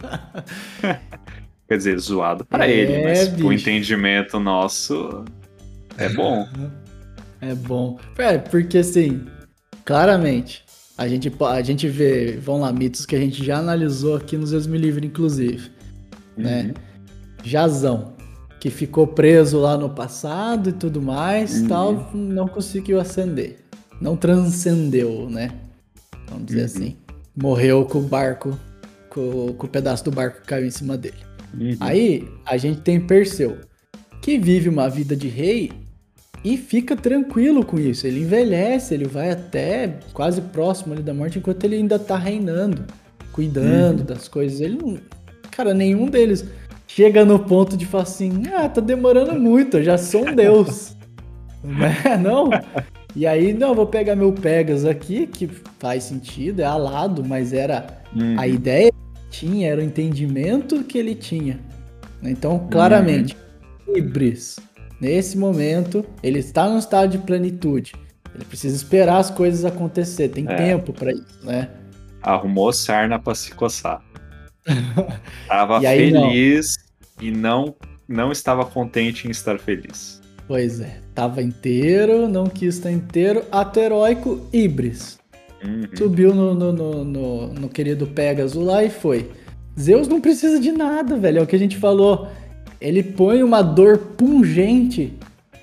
Quer 1.68 1.76
dizer, 1.76 1.98
zoado 1.98 2.44
pra 2.44 2.66
É, 2.66 2.70
ele, 2.70 3.02
mas 3.04 3.28
o 3.28 3.48
bicho. 3.48 3.52
entendimento 3.52 4.38
nosso 4.40 5.24
é 5.96 6.08
bom. 6.10 6.46
É 7.40 7.54
bom. 7.54 7.98
É, 8.16 8.38
porque 8.38 8.78
assim, 8.78 9.26
claramente, 9.84 10.64
a 10.98 11.06
gente, 11.06 11.32
a 11.40 11.62
gente 11.62 11.88
vê, 11.88 12.36
vão 12.36 12.60
lá, 12.60 12.72
mitos 12.72 13.06
que 13.06 13.14
a 13.14 13.20
gente 13.20 13.44
já 13.44 13.58
analisou 13.58 14.16
aqui 14.16 14.36
nos 14.36 14.50
Deus 14.50 14.66
Me 14.66 14.76
Livre, 14.76 15.06
inclusive. 15.06 15.70
Né? 16.36 16.62
Uhum. 16.64 16.74
Jazão, 17.44 18.14
que 18.60 18.68
ficou 18.68 19.06
preso 19.06 19.58
lá 19.60 19.78
no 19.78 19.90
passado 19.90 20.70
e 20.70 20.72
tudo 20.72 21.00
mais, 21.00 21.60
Uhum. 21.62 21.68
tal, 21.68 22.10
não 22.12 22.48
conseguiu 22.48 22.98
ascender. 23.00 23.58
Não 24.00 24.16
transcendeu, 24.16 25.30
né? 25.30 25.52
Vamos 26.28 26.46
dizer 26.46 26.60
Uhum. 26.60 26.64
assim. 26.66 26.96
Morreu 27.40 27.84
com 27.84 27.98
o 27.98 28.02
barco, 28.02 28.58
com, 29.08 29.54
com 29.54 29.66
o 29.66 29.70
pedaço 29.70 30.04
do 30.04 30.10
barco 30.10 30.40
que 30.40 30.46
caiu 30.48 30.66
em 30.66 30.70
cima 30.70 30.96
dele. 30.96 31.16
Uhum. 31.54 31.76
Aí 31.78 32.28
a 32.44 32.56
gente 32.56 32.80
tem 32.80 33.00
Perseu, 33.00 33.58
que 34.20 34.36
vive 34.36 34.68
uma 34.68 34.88
vida 34.90 35.14
de 35.14 35.28
rei 35.28 35.70
e 36.44 36.56
fica 36.56 36.96
tranquilo 36.96 37.64
com 37.64 37.78
isso. 37.78 38.06
Ele 38.06 38.20
envelhece, 38.20 38.94
ele 38.94 39.06
vai 39.06 39.30
até 39.30 39.98
quase 40.12 40.40
próximo 40.40 40.94
ali 40.94 41.02
da 41.02 41.12
morte, 41.14 41.38
enquanto 41.38 41.64
ele 41.64 41.76
ainda 41.76 41.98
tá 41.98 42.16
reinando, 42.16 42.84
cuidando 43.32 44.02
das 44.04 44.28
coisas. 44.28 44.60
Ele 44.60 44.76
não. 44.76 44.98
Cara, 45.50 45.74
nenhum 45.74 46.06
deles 46.06 46.44
chega 46.86 47.24
no 47.24 47.38
ponto 47.38 47.76
de 47.76 47.86
falar 47.86 48.04
assim: 48.04 48.42
ah, 48.54 48.68
tá 48.68 48.80
demorando 48.80 49.34
muito, 49.34 49.78
eu 49.78 49.84
já 49.84 49.98
sou 49.98 50.28
um 50.28 50.34
deus. 50.34 50.96
né? 51.62 52.16
Não? 52.22 52.50
E 53.16 53.26
aí, 53.26 53.52
não, 53.52 53.74
vou 53.74 53.86
pegar 53.86 54.14
meu 54.14 54.32
Pegas 54.32 54.84
aqui, 54.84 55.26
que 55.26 55.48
faz 55.78 56.04
sentido, 56.04 56.60
é 56.60 56.64
alado, 56.64 57.24
mas 57.24 57.52
era 57.52 57.98
Uhum. 58.14 58.38
a 58.38 58.46
ideia 58.48 58.90
que 59.30 59.40
tinha 59.46 59.70
era 59.70 59.80
o 59.80 59.84
entendimento 59.84 60.82
que 60.84 60.96
ele 60.96 61.14
tinha. 61.14 61.60
Então, 62.22 62.66
claramente, 62.70 63.36
Ibris, 63.94 64.58
nesse 65.00 65.36
momento, 65.36 66.04
ele 66.22 66.38
está 66.38 66.68
num 66.68 66.78
estado 66.78 67.10
de 67.12 67.18
plenitude. 67.18 67.92
Ele 68.34 68.44
precisa 68.44 68.76
esperar 68.76 69.18
as 69.18 69.30
coisas 69.30 69.64
acontecer, 69.64 70.28
tem 70.28 70.44
É. 70.48 70.54
tempo 70.54 70.92
para 70.92 71.12
isso, 71.12 71.38
né? 71.42 71.68
Arrumou 72.22 72.72
sarna 72.72 73.18
pra 73.18 73.34
se 73.34 73.52
coçar. 73.52 74.02
Tava 75.48 75.78
aí, 75.86 76.10
não. 76.10 76.28
feliz 76.28 76.76
e 77.20 77.30
não, 77.30 77.74
não 78.06 78.30
estava 78.32 78.64
contente 78.64 79.26
em 79.26 79.30
estar 79.30 79.58
feliz. 79.58 80.20
Pois 80.46 80.80
é, 80.80 81.00
tava 81.14 81.42
inteiro, 81.42 82.26
não 82.26 82.46
quis 82.46 82.76
estar 82.76 82.90
inteiro, 82.90 83.42
ato 83.52 83.78
heróico 83.80 84.46
Ibris. 84.52 85.18
Uhum. 85.62 85.82
Subiu 85.96 86.34
no, 86.34 86.54
no, 86.54 86.72
no, 86.72 87.04
no- 87.04 87.52
no 87.54 87.68
querido 87.68 88.06
Pegasus 88.06 88.62
lá 88.62 88.82
e 88.82 88.88
foi. 88.88 89.30
Zeus 89.78 90.08
não 90.08 90.20
precisa 90.20 90.58
de 90.58 90.72
nada, 90.72 91.16
velho. 91.18 91.38
É 91.38 91.42
o 91.42 91.46
que 91.46 91.54
a 91.56 91.58
gente 91.58 91.76
falou. 91.76 92.28
Ele 92.80 93.02
põe 93.02 93.42
uma 93.42 93.60
dor 93.62 93.98
pungente 94.16 95.12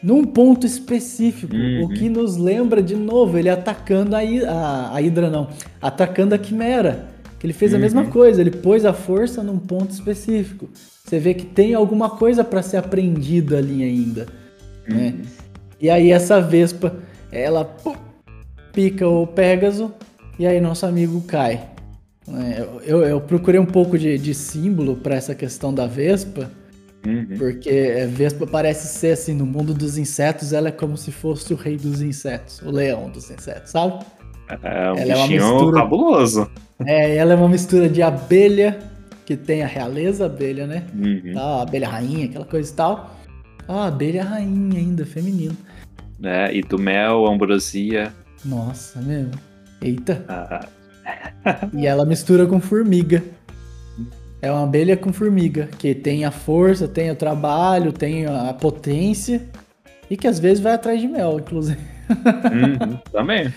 num 0.03 0.23
ponto 0.23 0.65
específico, 0.65 1.55
Uhum. 1.55 1.83
o 1.85 1.89
que 1.89 2.09
nos 2.09 2.37
lembra 2.37 2.81
de 2.83 2.95
novo 2.95 3.37
ele 3.37 3.49
atacando 3.49 4.15
a, 4.15 4.19
a, 4.19 4.87
a 4.95 4.99
Hydra, 4.99 5.29
não, 5.29 5.47
atacando 5.81 6.35
a 6.35 6.37
Quimera. 6.37 7.07
Que 7.39 7.45
ele 7.47 7.53
fez 7.53 7.73
a 7.73 7.77
Uhum. 7.77 7.81
mesma 7.81 8.05
coisa, 8.05 8.39
ele 8.41 8.51
pôs 8.51 8.85
a 8.85 8.93
força 8.93 9.41
num 9.43 9.57
ponto 9.57 9.91
específico. 9.91 10.69
Você 11.03 11.19
vê 11.19 11.33
que 11.33 11.45
tem 11.45 11.73
alguma 11.73 12.09
coisa 12.09 12.43
para 12.43 12.61
ser 12.61 12.77
aprendida 12.77 13.57
ali 13.57 13.83
ainda. 13.83 14.27
né? 14.87 15.15
E 15.81 15.89
aí 15.89 16.11
essa 16.11 16.39
Vespa, 16.39 16.95
ela 17.31 17.65
pum, 17.65 17.95
pica 18.71 19.07
o 19.07 19.25
Pégaso 19.25 19.91
e 20.37 20.45
aí 20.45 20.59
nosso 20.61 20.85
amigo 20.85 21.21
cai. 21.21 21.69
né? 22.27 22.57
Eu, 22.85 22.99
eu- 23.01 23.07
eu 23.07 23.21
procurei 23.21 23.59
um 23.59 23.65
pouco 23.65 23.97
de, 23.97 24.17
de 24.17 24.33
símbolo 24.33 24.95
para 24.95 25.15
essa 25.15 25.33
questão 25.35 25.73
da 25.73 25.85
Vespa, 25.87 26.49
Uhum. 27.05 27.37
porque 27.37 28.01
a 28.03 28.07
Vespa 28.07 28.47
parece 28.47 28.87
ser 28.97 29.11
assim, 29.13 29.33
no 29.33 29.45
mundo 29.45 29.73
dos 29.73 29.97
insetos, 29.97 30.53
ela 30.53 30.69
é 30.69 30.71
como 30.71 30.97
se 30.97 31.11
fosse 31.11 31.53
o 31.53 31.55
rei 31.55 31.77
dos 31.77 32.01
insetos, 32.01 32.61
o 32.61 32.71
leão 32.71 33.09
dos 33.09 33.29
insetos, 33.29 33.71
sabe? 33.71 34.03
É 34.63 34.91
um 34.91 34.97
Ela 34.97 35.13
é 35.13 35.15
uma 35.15 35.27
mistura- 35.27 35.77
cabuloso. 35.77 36.51
É, 36.85 37.15
ela 37.15 37.33
é 37.33 37.35
uma 37.35 37.49
mistura 37.49 37.87
de 37.89 38.01
abelha, 38.01 38.77
que 39.25 39.35
tem 39.35 39.63
a 39.63 39.67
realeza 39.67 40.25
abelha, 40.27 40.67
né? 40.67 40.83
Uhum. 40.93 41.33
A 41.37 41.61
abelha 41.63 41.87
rainha, 41.89 42.25
aquela 42.25 42.45
coisa 42.45 42.71
e 42.71 42.75
tal. 42.75 43.15
Ah, 43.67 43.87
abelha 43.87 44.23
rainha 44.23 44.77
ainda, 44.79 45.05
feminino. 45.05 45.55
né? 46.19 46.53
E 46.55 46.61
do 46.61 46.77
mel, 46.77 47.25
ambrosia. 47.27 48.13
Nossa, 48.43 49.01
mesmo. 49.01 49.31
Eita. 49.81 50.23
ah, 50.27 50.67
E 51.73 51.85
ela 51.87 52.05
mistura 52.05 52.45
com 52.45 52.59
formiga. 52.59 53.23
É 54.41 54.51
uma 54.51 54.63
abelha 54.63 54.95
com 54.95 55.11
formiga, 55.11 55.67
que 55.79 55.95
tem 55.95 56.23
a 56.25 56.31
força, 56.31 56.87
tem 56.87 57.09
o 57.09 57.15
trabalho, 57.15 57.91
tem 57.91 58.25
a 58.27 58.53
potência 58.53 59.41
e 60.09 60.15
que 60.15 60.27
às 60.27 60.37
vezes 60.39 60.59
vai 60.59 60.73
atrás 60.73 60.99
de 61.01 61.07
mel, 61.07 61.39
inclusive. 61.39 61.79
uhum, 62.09 62.97
também. 63.11 63.51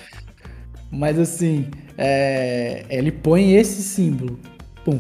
Mas 0.91 1.19
assim, 1.19 1.67
é, 1.99 2.85
ele 2.89 3.13
põe 3.13 3.55
esse 3.55 3.83
símbolo, 3.83 4.39
pum, 4.85 4.99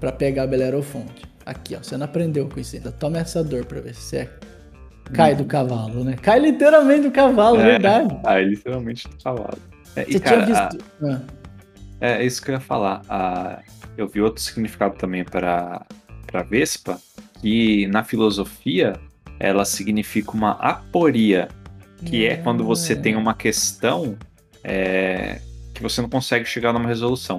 pra 0.00 0.10
pegar 0.10 0.44
a 0.44 0.46
Belerofonte. 0.46 1.26
Aqui, 1.44 1.74
ó, 1.76 1.82
você 1.82 1.96
não 1.96 2.04
aprendeu 2.06 2.48
com 2.48 2.58
isso 2.60 2.76
ainda. 2.76 2.90
Toma 2.92 3.18
essa 3.18 3.42
dor 3.44 3.64
pra 3.66 3.80
ver 3.80 3.94
se 3.94 4.00
você 4.02 4.28
cai 5.12 5.34
do 5.34 5.44
cavalo, 5.44 6.04
né? 6.04 6.16
Cai 6.22 6.38
literalmente 6.38 7.02
do 7.02 7.10
cavalo, 7.10 7.60
É. 7.60 7.64
verdade. 7.64 8.16
Ah, 8.24 8.38
literalmente 8.38 9.08
do 9.08 9.16
cavalo. 9.22 9.58
É, 9.96 10.04
e, 10.08 10.12
Você 10.12 10.20
cara, 10.20 10.44
tinha 10.44 10.68
visto. 10.68 10.84
Ah, 11.02 11.20
É 12.00 12.24
isso 12.24 12.42
que 12.42 12.50
eu 12.50 12.54
ia 12.54 12.60
falar. 12.60 13.02
Ah, 13.08 13.60
eu 13.96 14.06
vi 14.06 14.20
outro 14.20 14.42
significado 14.42 14.96
também 14.96 15.24
para 15.24 15.84
para 16.28 16.42
Vespa, 16.42 17.00
que 17.40 17.86
na 17.86 18.04
filosofia 18.04 19.00
ela 19.40 19.64
significa 19.64 20.32
uma 20.32 20.52
aporia, 20.52 21.48
que 22.04 22.26
é 22.26 22.36
quando 22.36 22.64
você 22.64 22.94
tem 22.94 23.16
uma 23.16 23.34
questão 23.34 24.16
é, 24.62 25.40
que 25.74 25.82
você 25.82 26.02
não 26.02 26.08
consegue 26.08 26.44
chegar 26.44 26.72
numa 26.72 26.86
resolução. 26.86 27.38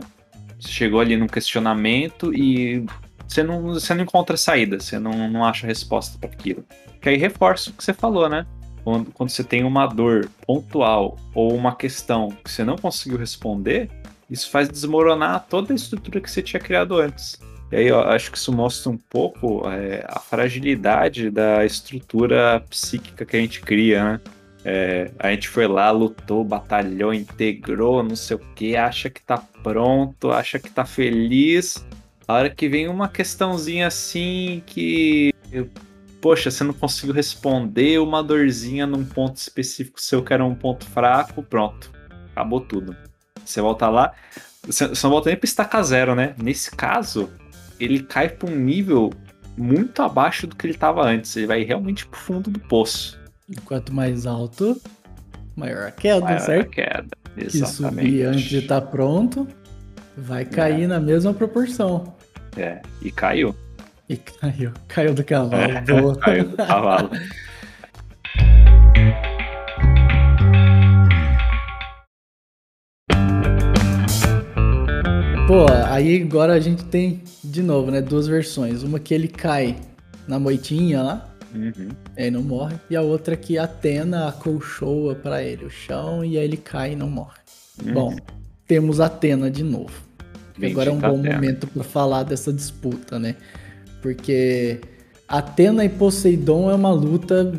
Você 0.59 0.69
chegou 0.69 0.99
ali 0.99 1.15
num 1.15 1.27
questionamento 1.27 2.33
e 2.33 2.85
você 3.27 3.43
não, 3.43 3.61
você 3.61 3.93
não 3.93 4.03
encontra 4.03 4.35
saída, 4.35 4.79
você 4.79 4.97
não, 4.97 5.29
não 5.29 5.45
acha 5.45 5.67
resposta 5.67 6.17
para 6.17 6.29
aquilo. 6.29 6.65
Que 6.99 7.09
aí 7.09 7.17
reforça 7.17 7.69
o 7.69 7.73
que 7.73 7.83
você 7.83 7.93
falou, 7.93 8.27
né? 8.27 8.45
Quando, 8.83 9.11
quando 9.11 9.29
você 9.29 9.43
tem 9.43 9.63
uma 9.63 9.85
dor 9.85 10.29
pontual 10.47 11.17
ou 11.35 11.53
uma 11.53 11.75
questão 11.75 12.29
que 12.43 12.51
você 12.51 12.63
não 12.63 12.75
conseguiu 12.75 13.17
responder, 13.17 13.89
isso 14.29 14.49
faz 14.49 14.69
desmoronar 14.69 15.45
toda 15.49 15.73
a 15.73 15.75
estrutura 15.75 16.21
que 16.21 16.29
você 16.29 16.41
tinha 16.41 16.59
criado 16.59 16.97
antes. 16.97 17.39
E 17.71 17.75
aí 17.75 17.91
acho 17.91 18.31
que 18.31 18.37
isso 18.37 18.51
mostra 18.51 18.91
um 18.91 18.97
pouco 18.97 19.69
é, 19.69 20.03
a 20.07 20.19
fragilidade 20.19 21.29
da 21.29 21.63
estrutura 21.65 22.63
psíquica 22.69 23.25
que 23.25 23.37
a 23.37 23.39
gente 23.39 23.61
cria, 23.61 24.03
né? 24.03 24.21
É, 24.65 25.11
a 25.17 25.31
gente 25.31 25.47
foi 25.47 25.67
lá, 25.67 25.89
lutou, 25.89 26.43
batalhou, 26.43 27.13
integrou, 27.13 28.03
não 28.03 28.15
sei 28.15 28.35
o 28.35 28.39
que, 28.55 28.75
acha 28.75 29.09
que 29.09 29.21
tá 29.21 29.37
pronto, 29.63 30.31
acha 30.31 30.59
que 30.59 30.69
tá 30.69 30.85
feliz. 30.85 31.85
A 32.27 32.33
hora 32.33 32.49
que 32.49 32.67
vem 32.67 32.87
uma 32.87 33.07
questãozinha 33.07 33.87
assim 33.87 34.61
que. 34.65 35.33
Poxa, 36.21 36.51
você 36.51 36.63
não 36.63 36.73
conseguiu 36.73 37.15
responder 37.15 37.99
uma 37.99 38.21
dorzinha 38.21 38.85
num 38.85 39.05
ponto 39.05 39.37
específico 39.37 40.01
seu 40.01 40.21
que 40.21 40.33
era 40.33 40.43
um 40.43 40.53
ponto 40.53 40.85
fraco, 40.85 41.41
pronto. 41.41 41.89
Acabou 42.31 42.59
tudo. 42.59 42.95
Você 43.49 43.61
volta 43.61 43.89
lá, 43.89 44.13
você 44.63 44.85
não 45.03 45.09
volta 45.09 45.29
nem 45.29 45.37
pra 45.37 45.47
estacar 45.47 45.83
zero, 45.83 46.13
né? 46.13 46.35
Nesse 46.37 46.69
caso, 46.71 47.29
ele 47.79 48.03
cai 48.03 48.29
pra 48.29 48.47
um 48.49 48.55
nível 48.55 49.11
muito 49.57 50.03
abaixo 50.03 50.45
do 50.45 50.55
que 50.55 50.67
ele 50.67 50.75
tava 50.75 51.03
antes. 51.03 51.35
Ele 51.35 51.47
vai 51.47 51.63
realmente 51.63 52.05
pro 52.05 52.19
fundo 52.19 52.51
do 52.51 52.59
poço. 52.59 53.17
Quanto 53.65 53.91
mais 53.91 54.27
alto, 54.27 54.79
maior 55.55 55.87
a 55.87 55.91
queda, 55.91 56.21
Maior 56.21 56.37
a 56.37 56.39
certo? 56.39 56.69
queda. 56.69 57.07
Que 57.35 57.45
Exatamente. 57.45 58.05
subir 58.05 58.23
antes 58.25 58.43
de 58.43 58.57
estar 58.59 58.81
pronto, 58.81 59.47
vai 60.15 60.45
cair 60.45 60.87
na 60.87 60.99
mesma 60.99 61.33
proporção. 61.33 62.13
É, 62.55 62.81
e 63.01 63.11
caiu. 63.11 63.55
E 64.07 64.15
caiu, 64.17 64.71
caiu 64.87 65.13
do 65.15 65.23
cavalo. 65.23 65.55
É, 65.55 65.81
boa. 65.81 66.15
caiu 66.21 66.45
do 66.49 66.57
cavalo. 66.57 67.09
Pô, 75.49 75.65
aí 75.87 76.21
agora 76.21 76.53
a 76.53 76.59
gente 76.59 76.85
tem, 76.85 77.23
de 77.43 77.63
novo, 77.63 77.89
né, 77.89 78.03
duas 78.03 78.27
versões. 78.27 78.83
Uma 78.83 78.99
que 78.99 79.15
ele 79.15 79.27
cai 79.27 79.75
na 80.27 80.37
moitinha 80.39 81.01
lá, 81.01 81.35
Uhum. 81.55 81.89
e 82.15 82.21
aí 82.21 82.29
não 82.29 82.43
morre. 82.43 82.75
E 82.87 82.95
a 82.95 83.01
outra 83.01 83.35
que 83.35 83.57
Atena 83.57 84.27
acolchoa 84.27 85.15
pra 85.15 85.41
ele 85.41 85.65
o 85.65 85.69
chão 85.71 86.23
e 86.23 86.37
aí 86.37 86.43
ele 86.45 86.55
cai 86.55 86.93
e 86.93 86.95
não 86.95 87.09
morre. 87.09 87.39
Uhum. 87.83 87.93
Bom, 87.95 88.15
temos 88.67 88.99
Atena 88.99 89.49
de 89.49 89.63
novo. 89.63 89.91
Agora 90.63 90.91
é 90.91 90.93
um 90.93 90.99
bom 90.99 91.19
Atena. 91.19 91.33
momento 91.33 91.65
pra 91.65 91.83
falar 91.83 92.21
dessa 92.21 92.53
disputa, 92.53 93.17
né? 93.17 93.35
Porque 94.03 94.79
Atena 95.27 95.83
e 95.83 95.89
Poseidon 95.89 96.69
é 96.69 96.75
uma 96.75 96.91
luta, 96.91 97.51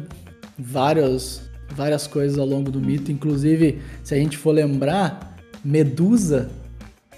várias, 0.57 1.42
várias 1.74 2.07
coisas 2.07 2.38
ao 2.38 2.46
longo 2.46 2.70
do 2.70 2.81
mito. 2.81 3.11
Inclusive, 3.11 3.81
se 4.05 4.14
a 4.14 4.16
gente 4.16 4.37
for 4.37 4.53
lembrar, 4.53 5.37
Medusa. 5.64 6.48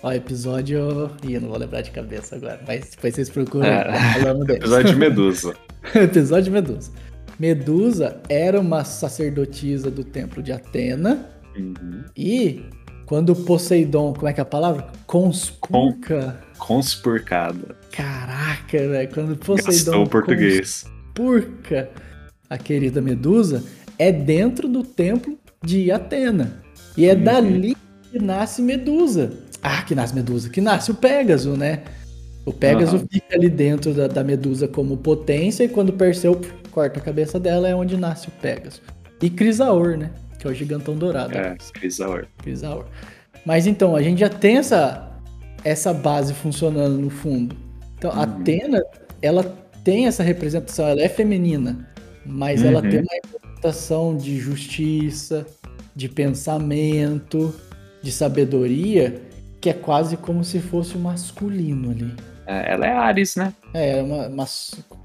Ó, 0.03 0.13
episódio. 0.13 1.11
Ih, 1.27 1.35
eu 1.35 1.41
não 1.41 1.49
vou 1.49 1.59
lembrar 1.59 1.83
de 1.83 1.91
cabeça 1.91 2.37
agora, 2.37 2.61
mas 2.67 2.91
depois 2.91 3.15
vocês 3.15 3.31
procuram. 3.31 3.67
É. 3.67 3.93
Falamos 4.19 4.47
dele. 4.47 4.59
Episódio 4.59 4.93
de 4.93 4.97
Medusa. 4.97 5.55
Episódio 5.95 6.45
de 6.45 6.51
Medusa. 6.51 6.91
Medusa 7.39 8.21
era 8.29 8.61
uma 8.61 8.85
sacerdotisa 8.85 9.91
do 9.91 10.03
templo 10.05 10.43
de 10.43 10.53
Atena. 10.53 11.29
Uhum. 11.57 12.03
E 12.17 12.65
quando 13.07 13.35
Poseidon, 13.35 14.13
como 14.15 14.29
é 14.29 14.33
que 14.33 14.41
é 14.41 14.43
a 14.43 14.47
palavra? 14.47 14.89
Conspurca. 15.07 16.41
Conspurcada. 16.59 17.77
Caraca, 17.93 18.79
velho. 18.79 19.09
Quando 19.13 19.37
Poseidon 19.37 19.71
Gastou 19.73 20.03
o 20.05 20.09
português. 20.09 20.85
conspurca 21.15 21.91
a 22.51 22.59
querida 22.59 23.01
Medusa, 23.01 23.63
é 23.99 24.11
dentro 24.11 24.67
do 24.69 24.83
templo 24.83 25.39
de 25.65 25.91
Atena. 25.93 26.61
E 26.97 27.07
é 27.09 27.15
Uhum. 27.15 27.23
dali 27.25 27.77
que 28.11 28.19
nasce 28.19 28.61
Medusa. 28.63 29.31
Ah, 29.63 29.83
que 29.83 29.95
nasce 29.95 30.15
Medusa, 30.15 30.49
que 30.51 30.61
nasce 30.61 30.91
o 30.91 30.95
Pégaso, 30.95 31.57
né? 31.57 31.83
O 32.45 32.53
Pégaso 32.53 32.97
Aham. 32.97 33.07
fica 33.11 33.37
ali 33.37 33.49
dentro 33.49 33.95
da, 33.95 34.09
da 34.09 34.25
Medusa 34.25 34.67
como 34.67 34.97
potência, 34.97 35.63
e 35.65 35.69
quando 35.69 35.93
Perseu 35.93 36.41
corta 36.73 36.99
a 36.99 37.03
cabeça 37.03 37.39
dela, 37.39 37.69
é 37.69 37.75
onde 37.75 37.97
nasce 37.97 38.29
o 38.29 38.33
Pégaso. 38.33 38.81
E 39.21 39.31
Crisaor, 39.31 39.97
né? 39.97 40.11
Que 40.39 40.49
é 40.49 40.51
o 40.51 40.55
gigantão 40.55 40.97
dourado. 40.97 41.37
É, 41.39 41.57
Crisaor. 41.73 42.27
Crisaor. 42.43 42.87
Mas 43.47 43.67
então, 43.69 43.95
a 43.95 44.03
gente 44.03 44.19
já 44.19 44.29
tem 44.29 44.57
essa, 44.57 45.13
essa 45.63 45.93
base 45.95 46.35
funcionando 46.35 46.99
no 46.99 47.11
fundo. 47.11 47.57
Então, 47.97 48.11
a 48.11 48.23
Atena, 48.25 48.83
ela 49.21 49.45
tem 49.85 50.07
essa 50.09 50.25
representação, 50.25 50.89
ela 50.89 51.01
é 51.03 51.09
feminina, 51.09 51.89
mas 52.27 52.65
ela 52.65 52.83
Uhum. 52.83 52.91
tem 52.91 53.01
uma 53.01 53.15
representação 53.25 54.17
de 54.17 54.39
justiça, 54.39 55.47
de 55.95 56.09
pensamento, 56.09 57.55
de 58.03 58.11
sabedoria, 58.11 59.23
que 59.63 59.71
é 59.71 59.73
quase 59.73 60.17
como 60.17 60.43
se 60.43 60.61
fosse 60.61 60.97
o 60.97 60.99
masculino 60.99 61.93
ali. 61.93 62.13
É, 62.45 62.73
ela 62.73 62.85
é 62.85 62.93
Ares, 62.93 63.37
né? 63.37 63.55
É, 63.73 64.01
é 64.01 64.03
uma, 64.03 64.27
uma 64.27 64.45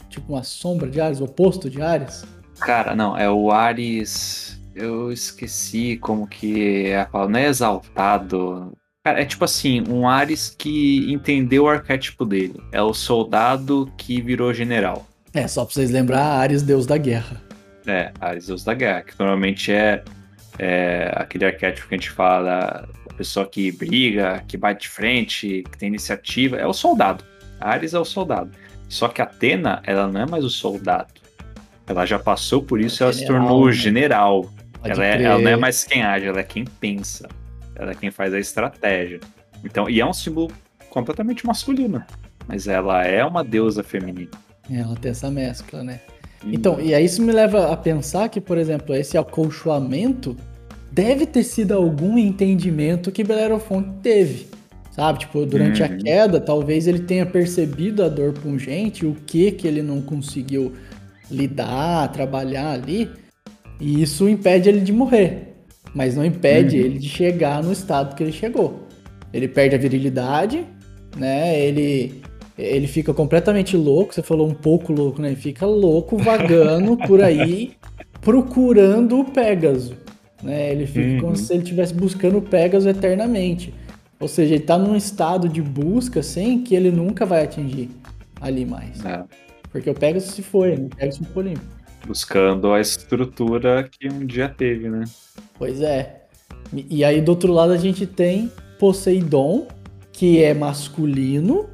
tipo 0.09 0.33
uma 0.33 0.41
sombra 0.41 0.89
de 0.89 0.99
Ares, 0.99 1.21
o 1.21 1.25
oposto 1.25 1.69
de 1.69 1.79
Ares. 1.79 2.25
Cara, 2.59 2.95
não, 2.95 3.15
é 3.15 3.29
o 3.29 3.51
Ares. 3.51 4.59
Eu 4.73 5.11
esqueci 5.11 5.97
como 5.97 6.27
que 6.27 6.87
é 6.87 7.01
a 7.01 7.05
palavra. 7.05 7.33
Não 7.33 7.39
é 7.39 7.45
exaltado. 7.45 8.73
Cara, 9.03 9.21
é 9.21 9.25
tipo 9.25 9.45
assim, 9.45 9.83
um 9.87 10.09
Ares 10.09 10.49
que 10.57 11.05
entendeu 11.11 11.65
o 11.65 11.69
arquétipo 11.69 12.25
dele. 12.25 12.59
É 12.71 12.81
o 12.81 12.95
soldado 12.95 13.91
que 13.95 14.19
virou 14.19 14.51
general. 14.55 15.05
É, 15.35 15.47
só 15.47 15.65
pra 15.65 15.73
vocês 15.75 15.91
lembrar, 15.91 16.23
Ares, 16.23 16.63
deus 16.63 16.87
da 16.87 16.97
guerra. 16.97 17.43
É, 17.85 18.11
Ares, 18.19 18.47
deus 18.47 18.63
da 18.63 18.73
guerra, 18.73 19.03
que 19.03 19.13
normalmente 19.19 19.71
é, 19.71 20.03
é 20.57 21.11
aquele 21.15 21.45
arquétipo 21.45 21.87
que 21.87 21.93
a 21.93 21.97
gente 21.97 22.09
fala 22.09 22.89
pessoa 23.17 23.45
que 23.45 23.71
briga, 23.71 24.43
que 24.47 24.55
bate 24.55 24.81
de 24.81 24.89
frente, 24.89 25.63
que 25.69 25.77
tem 25.77 25.87
iniciativa. 25.87 26.57
É 26.57 26.67
o 26.67 26.73
soldado. 26.73 27.23
Ares 27.59 27.93
é 27.93 27.99
o 27.99 28.05
soldado. 28.05 28.51
Só 28.87 29.07
que 29.07 29.21
Atena, 29.21 29.81
ela 29.85 30.07
não 30.07 30.21
é 30.21 30.25
mais 30.25 30.45
o 30.45 30.49
soldado. 30.49 31.13
Ela 31.87 32.05
já 32.05 32.19
passou 32.19 32.61
por 32.61 32.79
isso 32.79 33.01
e 33.01 33.03
ela 33.03 33.13
se 33.13 33.25
tornou 33.25 33.65
né? 33.65 33.71
general. 33.71 34.49
Ela, 34.83 35.05
é, 35.05 35.23
ela 35.23 35.39
não 35.39 35.51
é 35.51 35.55
mais 35.55 35.83
quem 35.83 36.03
age, 36.03 36.27
ela 36.27 36.39
é 36.39 36.43
quem 36.43 36.63
pensa. 36.63 37.27
Ela 37.75 37.91
é 37.91 37.95
quem 37.95 38.11
faz 38.11 38.33
a 38.33 38.39
estratégia. 38.39 39.19
Então, 39.63 39.89
e 39.89 39.99
é 39.99 40.05
um 40.05 40.13
símbolo 40.13 40.51
completamente 40.89 41.45
masculino. 41.45 42.03
Mas 42.47 42.67
ela 42.67 43.03
é 43.03 43.25
uma 43.25 43.43
deusa 43.43 43.83
feminina. 43.83 44.31
Ela 44.69 44.95
tem 44.95 45.11
essa 45.11 45.29
mescla, 45.29 45.83
né? 45.83 45.99
Então, 46.45 46.79
e 46.79 46.93
aí 46.93 47.03
isso 47.03 47.21
me 47.21 47.31
leva 47.31 47.71
a 47.73 47.77
pensar 47.77 48.29
que, 48.29 48.39
por 48.39 48.57
exemplo, 48.57 48.95
esse 48.95 49.17
acolchoamento 49.17 50.37
deve 50.97 51.27
ter 51.27 51.43
sido 51.43 51.73
algum 51.73 52.17
entendimento 52.17 53.11
que 53.11 53.23
Belerofonte 53.23 53.89
teve. 54.01 54.47
Sabe? 54.91 55.19
Tipo, 55.19 55.45
durante 55.45 55.83
a 55.83 55.87
Uhum. 55.87 55.97
queda, 55.99 56.39
talvez 56.41 56.87
ele 56.87 56.99
tenha 56.99 57.23
percebido 57.23 58.03
a 58.03 58.09
dor 58.09 58.33
pungente, 58.33 59.05
o 59.05 59.15
que 59.27 59.51
que 59.51 59.67
ele 59.67 59.83
não 59.83 60.01
conseguiu 60.01 60.73
lidar, 61.29 62.11
trabalhar 62.11 62.71
ali, 62.71 63.07
e 63.79 64.01
isso 64.01 64.27
impede 64.27 64.69
ele 64.69 64.79
de 64.81 64.91
morrer. 64.91 65.53
Mas 65.93 66.15
não 66.15 66.25
impede 66.25 66.77
Uhum. 66.79 66.85
ele 66.85 66.97
de 66.97 67.07
chegar 67.09 67.61
no 67.61 67.71
estado 67.71 68.15
que 68.15 68.23
ele 68.23 68.31
chegou. 68.31 68.87
Ele 69.31 69.47
perde 69.47 69.75
a 69.75 69.77
virilidade, 69.77 70.65
né? 71.15 71.59
Ele 71.59 72.21
ele 72.57 72.87
fica 72.87 73.13
completamente 73.13 73.77
louco, 73.77 74.15
você 74.15 74.23
falou 74.23 74.47
um 74.49 74.53
pouco 74.55 74.91
louco, 74.91 75.21
né? 75.21 75.27
Ele 75.27 75.35
fica 75.35 75.63
louco 75.63 76.17
vagando 76.17 76.97
por 76.97 77.21
aí 77.21 77.73
procurando 78.19 79.19
o 79.19 79.25
Pégaso, 79.25 79.93
né? 80.43 80.71
Ele 80.71 80.85
fica 80.87 81.07
Uhum. 81.07 81.19
como 81.21 81.35
se 81.35 81.53
ele 81.53 81.63
estivesse 81.63 81.93
buscando 81.93 82.37
o 82.37 82.41
Pégaso 82.41 82.87
eternamente. 82.89 83.73
Ou 84.19 84.27
seja, 84.27 84.55
ele 84.55 84.63
tá 84.63 84.77
num 84.77 84.95
estado 84.95 85.47
de 85.47 85.61
busca 85.61 86.19
assim 86.21 86.63
que 86.63 86.73
ele 86.75 86.89
nunca 86.91 87.25
vai 87.25 87.43
atingir 87.43 87.89
ali 88.41 88.65
mais. 88.65 89.03
É, 89.05 89.23
Porque 89.71 89.89
o 89.89 89.93
Pegasus 89.93 90.31
se 90.31 90.41
foi, 90.41 90.75
né? 90.75 90.85
O 90.91 90.95
Pegasus 90.95 91.27
foi 91.33 91.43
limpo. 91.43 91.61
buscando 92.07 92.71
a 92.71 92.79
estrutura 92.81 93.87
que 93.89 94.07
um 94.09 94.25
dia 94.25 94.49
teve, 94.49 94.89
né? 94.89 95.03
Pois 95.57 95.81
é. 95.81 96.23
E 96.89 97.03
aí 97.03 97.21
do 97.21 97.29
outro 97.29 97.51
lado 97.53 97.71
a 97.73 97.77
gente 97.77 98.05
tem 98.07 98.51
Poseidon, 98.79 99.67
que 100.11 100.41
é 100.43 100.53
masculino, 100.53 101.67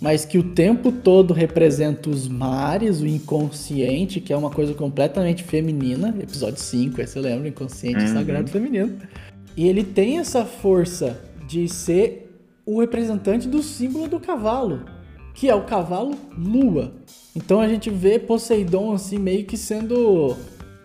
mas 0.00 0.24
que 0.24 0.38
o 0.38 0.42
tempo 0.42 0.92
todo 0.92 1.34
representa 1.34 2.08
os 2.08 2.28
mares, 2.28 3.00
o 3.00 3.06
inconsciente, 3.06 4.20
que 4.20 4.32
é 4.32 4.36
uma 4.36 4.50
coisa 4.50 4.74
completamente 4.74 5.42
feminina. 5.42 6.14
Episódio 6.20 6.60
5, 6.60 7.00
aí 7.00 7.06
você 7.06 7.18
lembra, 7.20 7.48
inconsciente 7.48 8.04
Uhum. 8.04 8.12
sagrado 8.14 8.50
feminino. 8.50 8.96
E 9.56 9.66
ele 9.68 9.82
tem 9.82 10.18
essa 10.18 10.44
força 10.44 11.20
de 11.48 11.68
ser 11.68 12.30
o 12.64 12.80
representante 12.80 13.48
do 13.48 13.62
símbolo 13.62 14.06
do 14.06 14.20
cavalo, 14.20 14.84
que 15.34 15.48
é 15.48 15.54
o 15.54 15.62
cavalo 15.64 16.14
lua. 16.36 16.92
Então 17.34 17.60
a 17.60 17.66
gente 17.68 17.90
vê 17.90 18.18
Poseidon 18.18 18.92
assim 18.92 19.18
meio 19.18 19.44
que 19.46 19.56
sendo 19.56 20.36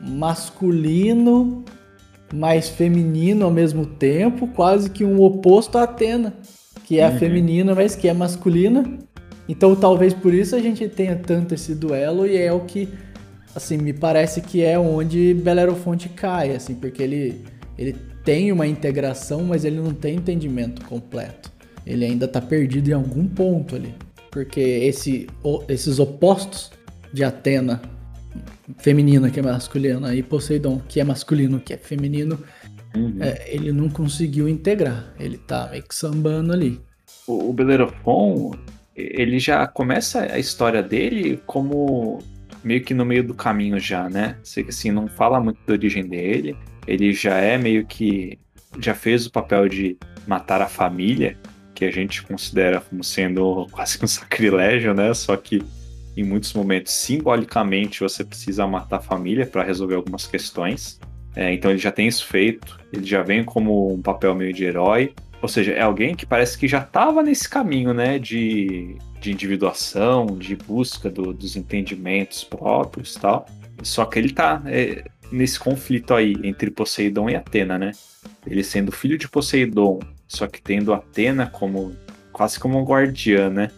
masculino, 0.02 1.64
mais 2.34 2.70
feminino 2.70 3.46
ao 3.46 3.52
mesmo 3.52 3.86
tempo, 3.86 4.48
quase 4.48 4.90
que 4.90 5.04
um 5.06 5.22
oposto 5.22 5.78
a 5.78 5.84
Atena, 5.84 6.34
que 6.94 7.00
é 7.00 7.06
a 7.06 7.10
Uhum. 7.10 7.18
feminina, 7.18 7.74
mas 7.74 7.96
que 7.96 8.08
é 8.08 8.14
masculina. 8.14 8.84
Então 9.50 9.76
talvez 9.76 10.14
por 10.14 10.32
isso 10.32 10.56
a 10.56 10.60
gente 10.60 10.88
tenha 10.88 11.16
tanto 11.16 11.56
esse 11.56 11.74
duelo 11.74 12.28
e 12.28 12.38
é 12.38 12.54
o 12.54 12.60
que 12.62 12.88
assim 13.56 13.78
me 13.78 13.92
parece 13.92 14.42
que 14.42 14.64
é 14.64 14.78
onde 14.78 15.34
Belerofonte 15.34 16.08
cai, 16.10 16.56
assim, 16.56 16.76
porque 16.76 17.02
ele 17.02 17.42
ele 17.78 17.96
tem 18.24 18.52
uma 18.52 18.68
integração, 18.68 19.44
mas 19.44 19.66
ele 19.66 19.78
não 19.78 19.92
tem 19.92 20.16
entendimento 20.18 20.86
completo. 20.86 21.52
Ele 21.86 22.06
ainda 22.06 22.28
tá 22.28 22.40
perdido 22.40 22.90
em 22.90 22.94
algum 22.94 23.28
ponto 23.28 23.76
ali, 23.76 23.94
porque 24.32 24.62
esse 24.62 25.28
esses 25.68 25.98
opostos 25.98 26.72
de 27.12 27.24
Atena 27.24 27.82
feminina 28.78 29.32
que 29.32 29.40
é 29.40 29.44
masculina 29.44 30.14
e 30.16 30.22
Poseidon 30.22 30.80
que 30.88 31.00
é 31.00 31.04
masculino 31.04 31.60
que 31.60 31.74
é 31.74 31.78
feminino 31.78 32.40
Uhum. 32.96 33.18
é, 33.20 33.54
ele 33.54 33.72
não 33.72 33.90
conseguiu 33.90 34.48
integrar 34.48 35.14
ele 35.20 35.38
tá 35.38 35.70
meio 35.72 35.84
que 35.84 35.96
sambando 35.96 36.54
ali 36.54 36.80
O, 37.26 37.50
o 37.50 37.54
Bellerofon, 37.54 38.52
ele 38.96 39.40
já 39.40 39.66
começa 39.66 40.22
a 40.22 40.38
história 40.38 40.84
dele 40.84 41.42
como 41.48 42.20
meio 42.64 42.84
que 42.84 42.94
no 42.94 43.06
meio 43.06 43.24
do 43.24 43.34
caminho 43.34 43.80
já, 43.80 44.10
né? 44.10 44.38
Sei 44.44 44.64
que 44.64 44.70
assim, 44.70 44.92
não 44.92 45.08
fala 45.08 45.40
muito 45.40 45.60
da 45.66 45.74
origem 45.74 46.08
dele. 46.08 46.56
Ele 46.88 47.14
já 47.14 47.38
é 47.38 47.58
meio 47.58 47.86
que. 47.86 48.40
Já 48.80 48.96
fez 48.96 49.26
o 49.28 49.32
papel 49.32 49.70
de 49.70 49.98
matar 50.26 50.62
a 50.62 50.68
família, 50.68 51.38
que 51.76 51.86
a 51.86 51.92
gente 51.92 52.24
considera 52.24 52.82
como 52.82 53.04
sendo 53.04 53.68
quase 53.72 54.00
um 54.02 54.08
sacrilégio, 54.08 54.94
né? 54.94 55.14
Só 55.14 55.36
que 55.36 55.62
em 56.16 56.24
muitos 56.24 56.54
momentos, 56.54 56.94
simbolicamente, 56.94 58.00
você 58.00 58.24
precisa 58.24 58.66
matar 58.68 58.98
a 58.98 59.02
família 59.02 59.46
para 59.46 59.64
resolver 59.64 59.96
algumas 59.96 60.26
questões. 60.26 61.00
É, 61.36 61.54
então 61.54 61.72
ele 61.72 61.80
já 61.80 61.92
tem 61.92 62.08
isso 62.08 62.26
feito, 62.26 62.80
ele 62.92 63.06
já 63.06 63.24
vem 63.24 63.44
como 63.44 63.94
um 63.94 64.02
papel 64.02 64.36
meio 64.36 64.54
de 64.54 64.64
herói. 64.66 65.14
Ou 65.42 65.50
seja, 65.50 65.74
é 65.74 65.82
alguém 65.82 66.16
que 66.16 66.26
parece 66.26 66.58
que 66.58 66.68
já 66.68 66.80
estava 66.80 67.22
nesse 67.22 67.50
caminho, 67.50 67.94
né? 67.94 68.18
De, 68.18 68.96
de 69.20 69.32
individuação, 69.32 70.26
de 70.38 70.56
busca 70.56 71.10
do- 71.10 71.34
dos 71.34 71.56
entendimentos 71.56 72.44
próprios 72.44 73.16
tal. 73.16 73.46
Só 73.82 74.06
que 74.06 74.20
ele 74.20 74.32
tá 74.32 74.62
é, 74.66 75.04
nesse 75.32 75.60
conflito 75.60 76.14
aí 76.14 76.36
entre 76.44 76.72
Poseidon 76.72 77.30
e 77.30 77.36
Atena, 77.36 77.78
né? 77.78 77.92
Ele 78.48 78.64
sendo 78.64 78.92
filho 78.92 79.18
de 79.18 79.28
Poseidon, 79.28 80.00
só 80.28 80.48
que 80.48 80.62
tendo 80.62 80.94
Atena 80.94 81.48
como 81.48 81.94
quase 82.32 82.58
como 82.60 82.80
um 82.80 82.86
guardiã, 82.86 83.50
né? 83.50 83.70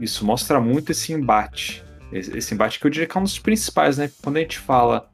Isso 0.00 0.24
mostra 0.24 0.58
muito 0.58 0.92
esse 0.92 1.12
embate. 1.12 1.84
Esse, 2.10 2.38
esse 2.38 2.54
embate 2.54 2.80
que 2.80 2.86
eu 2.86 2.90
diria 2.90 3.06
que 3.06 3.16
é 3.16 3.20
um 3.20 3.24
dos 3.24 3.38
principais, 3.38 3.98
né? 3.98 4.10
Quando 4.22 4.38
a 4.38 4.40
gente 4.40 4.58
fala 4.58 5.10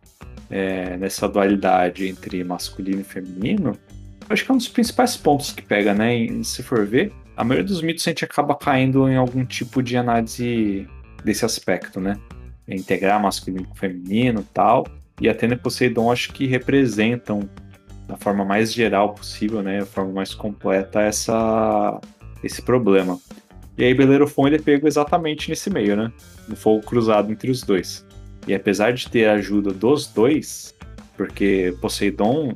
é, 0.51 0.97
nessa 0.97 1.29
dualidade 1.29 2.07
entre 2.07 2.43
masculino 2.45 3.01
e 3.01 3.05
feminino, 3.05 3.77
acho 4.29 4.45
que 4.45 4.51
é 4.51 4.55
um 4.55 4.59
dos 4.59 4.69
principais 4.69 5.17
pontos 5.17 5.53
que 5.53 5.63
pega, 5.63 5.95
né? 5.95 6.17
E, 6.17 6.45
se 6.45 6.63
for 6.63 6.87
ver, 6.87 7.13
a 7.37 7.45
maioria 7.45 7.67
dos 7.67 7.83
mitos 7.83 8.07
a 8.07 8.11
gente 8.11 8.25
acaba 8.25 8.55
caindo 8.55 9.09
em 9.09 9.17
algum 9.17 9.45
tipo 9.45 9.83
de 9.83 9.97
análise 9.97 10.89
desse 11.25 11.45
aspecto, 11.45 12.01
né? 12.01 12.17
Integrar 12.67 13.21
masculino 13.21 13.67
com 13.67 13.75
feminino 13.75 14.47
tal. 14.55 14.87
E 15.21 15.29
Atena 15.29 15.55
e 15.55 15.57
Poseidon 15.57 16.11
acho 16.11 16.33
que 16.33 16.47
representam, 16.47 17.49
da 18.07 18.17
forma 18.17 18.45
mais 18.45 18.73
geral 18.73 19.15
possível, 19.15 19.63
né? 19.63 19.81
A 19.81 19.87
forma 19.87 20.13
mais 20.13 20.35
completa, 20.35 21.01
essa, 21.01 22.01
esse 22.43 22.63
problema. 22.63 23.19
E 23.79 23.85
aí 23.85 23.93
Bellerofon 23.93 24.47
ele 24.47 24.57
é 24.57 24.61
pego 24.61 24.87
exatamente 24.87 25.51
nesse 25.51 25.69
meio, 25.69 25.97
né? 25.97 26.13
No 26.49 26.57
fogo 26.57 26.85
cruzado 26.85 27.31
entre 27.31 27.51
os 27.51 27.63
dois. 27.63 28.07
E 28.47 28.55
apesar 28.55 28.93
de 28.93 29.09
ter 29.09 29.27
a 29.27 29.35
ajuda 29.35 29.73
dos 29.73 30.07
dois, 30.07 30.75
porque 31.17 31.75
Poseidon 31.81 32.55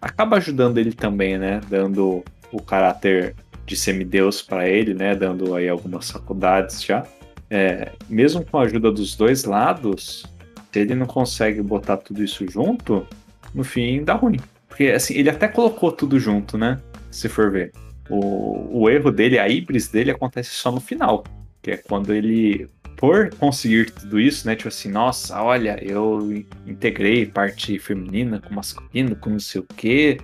acaba 0.00 0.36
ajudando 0.36 0.78
ele 0.78 0.92
também, 0.92 1.38
né? 1.38 1.60
Dando 1.68 2.24
o 2.50 2.62
caráter 2.62 3.34
de 3.66 3.76
semideus 3.76 4.40
para 4.40 4.68
ele, 4.68 4.94
né? 4.94 5.14
Dando 5.14 5.54
aí 5.54 5.68
algumas 5.68 6.10
faculdades 6.10 6.82
já. 6.82 7.06
É, 7.50 7.92
mesmo 8.08 8.44
com 8.44 8.58
a 8.58 8.62
ajuda 8.62 8.90
dos 8.90 9.16
dois 9.16 9.44
lados, 9.44 10.24
se 10.72 10.78
ele 10.78 10.94
não 10.94 11.06
consegue 11.06 11.62
botar 11.62 11.96
tudo 11.96 12.22
isso 12.22 12.48
junto, 12.48 13.06
no 13.54 13.64
fim 13.64 14.04
dá 14.04 14.14
ruim. 14.14 14.38
Porque 14.68 14.88
assim, 14.88 15.14
ele 15.14 15.30
até 15.30 15.48
colocou 15.48 15.90
tudo 15.90 16.18
junto, 16.18 16.56
né? 16.56 16.78
Se 17.10 17.28
for 17.28 17.50
ver. 17.50 17.72
O, 18.08 18.82
o 18.82 18.88
erro 18.88 19.10
dele, 19.10 19.38
a 19.38 19.48
híbris 19.48 19.88
dele 19.88 20.10
acontece 20.10 20.50
só 20.50 20.70
no 20.70 20.80
final. 20.80 21.24
Que 21.60 21.72
é 21.72 21.76
quando 21.76 22.14
ele, 22.14 22.68
por 22.98 23.32
conseguir 23.36 23.92
tudo 23.92 24.18
isso, 24.20 24.46
né? 24.46 24.56
Tipo 24.56 24.68
assim, 24.68 24.90
nossa, 24.90 25.40
olha, 25.40 25.78
eu 25.82 26.44
integrei 26.66 27.24
parte 27.24 27.78
feminina 27.78 28.40
com 28.40 28.52
masculino, 28.52 29.14
com 29.14 29.30
não 29.30 29.38
sei 29.38 29.60
o 29.60 29.66
quê, 29.76 30.18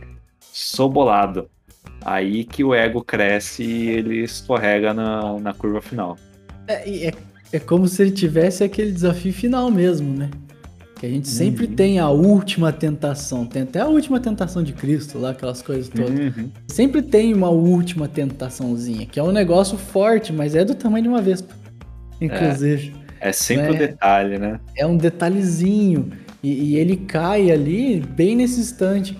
sou 0.52 0.90
bolado. 0.90 1.48
Aí 2.04 2.44
que 2.44 2.62
o 2.64 2.74
ego 2.74 3.02
cresce 3.02 3.62
e 3.62 3.88
ele 3.88 4.24
escorrega 4.24 4.92
na, 4.92 5.38
na 5.38 5.54
curva 5.54 5.80
final. 5.80 6.18
É, 6.66 7.06
é, 7.08 7.14
é 7.52 7.58
como 7.60 7.86
se 7.86 8.02
ele 8.02 8.10
tivesse 8.10 8.64
aquele 8.64 8.90
desafio 8.90 9.32
final 9.32 9.70
mesmo, 9.70 10.12
né? 10.12 10.28
Que 10.98 11.06
a 11.06 11.08
gente 11.08 11.28
sempre 11.28 11.66
Uhum. 11.66 11.74
tem 11.76 11.98
a 12.00 12.08
última 12.10 12.72
tentação. 12.72 13.46
Tem 13.46 13.62
até 13.62 13.80
a 13.80 13.86
última 13.86 14.18
tentação 14.18 14.62
de 14.64 14.72
Cristo 14.72 15.18
lá, 15.18 15.30
aquelas 15.30 15.62
coisas 15.62 15.88
todas. 15.88 16.10
Uhum. 16.10 16.50
Sempre 16.68 17.02
tem 17.02 17.32
uma 17.32 17.50
última 17.50 18.08
tentaçãozinha, 18.08 19.06
que 19.06 19.18
é 19.20 19.22
um 19.22 19.32
negócio 19.32 19.78
forte, 19.78 20.32
mas 20.32 20.54
é 20.56 20.64
do 20.64 20.74
tamanho 20.74 21.04
de 21.04 21.08
uma 21.08 21.22
vespa. 21.22 21.54
Inclusive. 22.26 22.94
É 23.20 23.32
sempre 23.32 23.70
o 23.72 23.74
É. 23.74 23.78
detalhe, 23.78 24.38
né? 24.38 24.60
É, 24.76 24.86
um 24.86 24.96
detalhezinho. 24.96 26.10
E, 26.42 26.72
e 26.72 26.76
ele 26.76 26.96
cai 26.96 27.50
ali 27.50 28.00
bem 28.00 28.36
nesse 28.36 28.60
instante. 28.60 29.16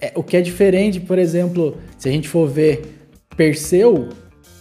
É, 0.00 0.12
o 0.14 0.22
que 0.22 0.36
é 0.36 0.40
diferente, 0.40 1.00
por 1.00 1.18
exemplo, 1.18 1.76
se 1.98 2.08
a 2.08 2.12
gente 2.12 2.28
for 2.28 2.48
ver 2.48 2.82
Perseu, 3.36 4.10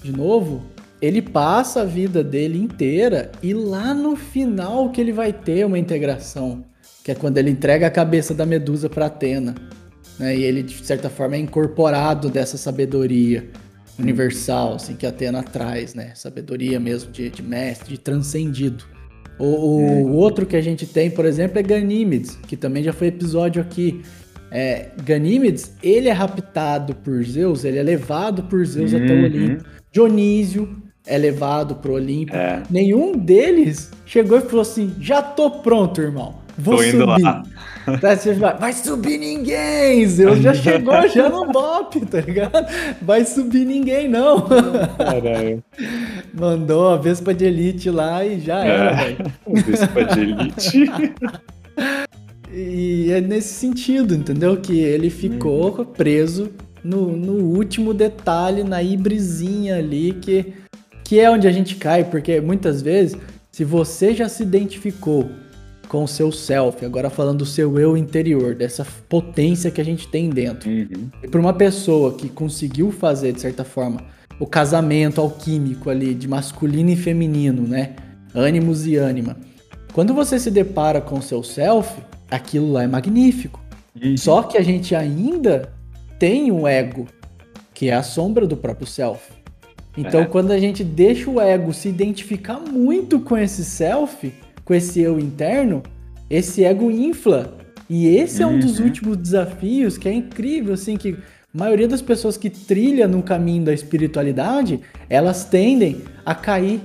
de 0.01 0.11
novo, 0.11 0.63
ele 1.01 1.21
passa 1.21 1.81
a 1.81 1.85
vida 1.85 2.23
dele 2.23 2.57
inteira 2.57 3.31
e 3.43 3.53
lá 3.53 3.93
no 3.93 4.15
final 4.15 4.89
que 4.89 5.01
ele 5.01 5.11
vai 5.11 5.33
ter 5.33 5.65
uma 5.65 5.77
integração, 5.77 6.63
que 7.03 7.11
é 7.11 7.15
quando 7.15 7.37
ele 7.37 7.49
entrega 7.51 7.85
a 7.87 7.91
cabeça 7.91 8.33
da 8.33 8.45
Medusa 8.45 8.89
para 8.89 9.07
Atena, 9.07 9.53
né? 10.17 10.35
E 10.35 10.43
ele 10.43 10.63
de 10.63 10.83
certa 10.85 11.09
forma 11.09 11.35
é 11.35 11.39
incorporado 11.39 12.29
dessa 12.29 12.57
sabedoria, 12.57 13.49
universal, 14.01 14.75
assim, 14.75 14.95
que 14.95 15.05
Atena 15.05 15.43
traz, 15.43 15.93
né? 15.93 16.11
Sabedoria 16.15 16.79
mesmo 16.79 17.11
de, 17.11 17.29
de 17.29 17.41
mestre, 17.43 17.89
de 17.91 17.97
transcendido. 17.99 18.83
O, 19.39 19.45
o 19.45 19.77
Uhum. 19.79 20.11
outro 20.13 20.45
que 20.45 20.55
a 20.55 20.61
gente 20.61 20.85
tem, 20.85 21.09
por 21.09 21.25
exemplo, 21.25 21.57
é 21.59 21.63
Ganímedes, 21.63 22.37
que 22.47 22.55
também 22.55 22.83
já 22.83 22.93
foi 22.93 23.07
episódio 23.07 23.61
aqui. 23.61 24.01
É, 24.51 24.89
Ganímedes, 25.03 25.73
ele 25.81 26.09
é 26.09 26.11
raptado 26.11 26.93
por 26.95 27.23
Zeus, 27.23 27.63
ele 27.63 27.77
é 27.77 27.83
levado 27.83 28.43
por 28.43 28.63
Zeus 28.65 28.93
até 28.93 29.05
o 29.13 29.15
Uhum. 29.17 29.23
Olimpo. 29.23 29.63
Dionísio 29.91 30.77
é 31.07 31.17
levado 31.17 31.75
pro 31.75 31.93
Olimpo. 31.93 32.35
É. 32.35 32.61
Nenhum 32.69 33.13
deles 33.17 33.91
chegou 34.05 34.37
e 34.37 34.41
falou 34.41 34.61
assim: 34.61 34.93
já 34.99 35.21
tô 35.21 35.49
pronto, 35.49 36.01
irmão. 36.01 36.35
Vou 36.57 36.75
Tô 36.77 36.83
indo 36.83 37.05
subir. 37.05 37.43
Tá, 37.99 38.15
você 38.15 38.33
vai, 38.33 38.57
vai 38.57 38.73
subir 38.73 39.17
ninguém! 39.17 40.05
Zeus 40.07 40.39
já 40.39 40.53
chegou 40.53 41.07
já 41.07 41.29
no 41.29 41.51
bop, 41.51 41.99
tá 42.05 42.21
ligado? 42.21 42.67
Vai 43.01 43.25
subir 43.25 43.65
ninguém, 43.65 44.07
não. 44.07 44.41
Caralho. 44.97 45.63
Mandou 46.33 46.89
a 46.89 46.97
Vespa 46.97 47.33
de 47.33 47.45
Elite 47.45 47.89
lá 47.89 48.25
e 48.25 48.39
já 48.39 48.63
era, 48.63 48.91
É. 48.91 49.03
velho. 49.05 49.33
Vespa 49.65 50.03
de 50.05 50.19
elite. 50.19 50.91
E 52.53 53.11
é 53.11 53.21
nesse 53.21 53.53
sentido, 53.53 54.13
entendeu? 54.13 54.57
Que 54.57 54.79
ele 54.79 55.09
ficou 55.09 55.85
preso 55.85 56.51
no, 56.83 57.15
no 57.15 57.33
último 57.57 57.93
detalhe, 57.93 58.63
na 58.63 58.83
hibrizinha 58.83 59.77
ali, 59.77 60.13
que, 60.21 60.53
que 61.03 61.19
é 61.19 61.29
onde 61.31 61.47
a 61.47 61.51
gente 61.51 61.75
cai, 61.75 62.03
porque 62.03 62.41
muitas 62.41 62.81
vezes, 62.81 63.17
se 63.51 63.63
você 63.63 64.13
já 64.13 64.27
se 64.27 64.43
identificou 64.43 65.29
com 65.91 66.05
o 66.05 66.07
seu 66.07 66.31
self, 66.31 66.85
agora 66.85 67.09
falando 67.09 67.39
do 67.39 67.45
seu 67.45 67.77
eu 67.77 67.97
interior, 67.97 68.55
dessa 68.55 68.87
potência 69.09 69.69
que 69.69 69.81
a 69.81 69.83
gente 69.83 70.07
tem 70.07 70.29
dentro, 70.29 70.69
Uhum. 70.69 71.09
e 71.21 71.27
para 71.27 71.37
uma 71.41 71.51
pessoa 71.51 72.13
que 72.13 72.29
conseguiu 72.29 72.93
fazer, 72.93 73.33
de 73.33 73.41
certa 73.41 73.65
forma, 73.65 73.99
o 74.39 74.47
casamento 74.47 75.19
alquímico 75.19 75.89
ali 75.89 76.13
de 76.13 76.29
masculino 76.29 76.91
e 76.91 76.95
feminino, 76.95 77.67
né? 77.67 77.89
Ânimos 78.33 78.87
e 78.87 78.95
ânima. 78.95 79.35
Quando 79.91 80.13
você 80.13 80.39
se 80.39 80.49
depara 80.49 81.01
com 81.01 81.19
o 81.19 81.21
seu 81.21 81.43
self, 81.43 81.93
aquilo 82.29 82.71
lá 82.71 82.83
é 82.83 82.87
magnífico. 82.87 83.59
Uhum. 84.01 84.15
Só 84.15 84.43
que 84.43 84.57
a 84.57 84.63
gente 84.63 84.95
ainda 84.95 85.73
tem 86.17 86.53
um 86.53 86.65
ego, 86.65 87.05
que 87.73 87.89
é 87.89 87.93
a 87.95 88.01
sombra 88.01 88.47
do 88.47 88.55
próprio 88.55 88.87
self. 88.87 89.29
Então, 89.97 90.21
É. 90.21 90.25
quando 90.25 90.51
a 90.51 90.57
gente 90.57 90.85
deixa 90.85 91.29
o 91.29 91.41
ego 91.41 91.73
se 91.73 91.89
identificar 91.89 92.61
muito 92.61 93.19
com 93.19 93.37
esse 93.37 93.65
self, 93.65 94.31
com 94.63 94.73
esse 94.73 94.99
eu 95.01 95.19
interno, 95.19 95.81
esse 96.29 96.63
ego 96.63 96.89
infla. 96.89 97.57
E 97.89 98.07
esse 98.07 98.41
é 98.41 98.47
um 98.47 98.57
dos 98.57 98.79
Uhum. 98.79 98.85
últimos 98.85 99.17
desafios 99.17 99.97
que 99.97 100.07
é 100.07 100.13
incrível, 100.13 100.73
assim, 100.73 100.95
que 100.95 101.17
a 101.53 101.57
maioria 101.57 101.87
das 101.87 102.01
pessoas 102.01 102.37
que 102.37 102.49
trilha 102.49 103.07
no 103.07 103.21
caminho 103.21 103.65
da 103.65 103.73
espiritualidade, 103.73 104.79
elas 105.09 105.43
tendem 105.43 106.01
a 106.25 106.33
cair 106.33 106.79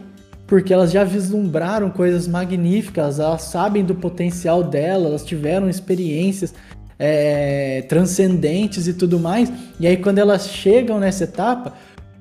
porque 0.48 0.72
elas 0.72 0.92
já 0.92 1.02
vislumbraram 1.04 1.90
coisas 1.90 2.26
magníficas, 2.28 3.18
elas 3.18 3.42
sabem 3.42 3.84
do 3.84 3.94
potencial 3.94 4.62
delas, 4.62 5.06
elas 5.06 5.24
tiveram 5.24 5.68
experiências 5.68 6.54
é, 6.98 7.82
transcendentes 7.88 8.86
e 8.86 8.94
tudo 8.94 9.18
mais. 9.18 9.52
E 9.78 9.86
aí, 9.86 9.96
quando 9.96 10.18
elas 10.18 10.48
chegam 10.48 10.98
nessa 11.00 11.24
etapa, 11.24 11.72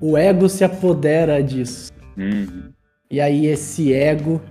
o 0.02 0.18
ego 0.18 0.50
se 0.50 0.64
apodera 0.64 1.42
disso. 1.42 1.92
Uhum. 2.18 2.70
E 3.10 3.22
aí, 3.22 3.46
esse 3.46 3.94
ego 3.94 4.42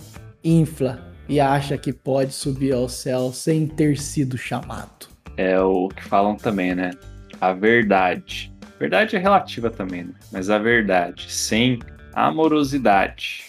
infla 0.45 1.01
e 1.28 1.40
acha 1.40 1.78
que 1.78 1.92
pode 1.92 2.32
subir 2.32 2.72
ao 2.74 2.88
céu 2.88 3.32
sem 3.32 3.66
ter 3.66 3.97
sido 3.99 4.36
chamado. 4.36 5.09
É 5.36 5.59
o 5.59 5.88
que 5.88 6.05
falam 6.05 6.36
também, 6.36 6.74
né? 6.74 6.90
A 7.40 7.53
verdade. 7.53 8.53
Verdade 8.78 9.16
é 9.16 9.18
relativa 9.18 9.70
também, 9.70 10.05
né? 10.05 10.14
Mas 10.30 10.51
a 10.51 10.59
verdade 10.59 11.32
sem 11.32 11.78
amorosidade 12.12 13.45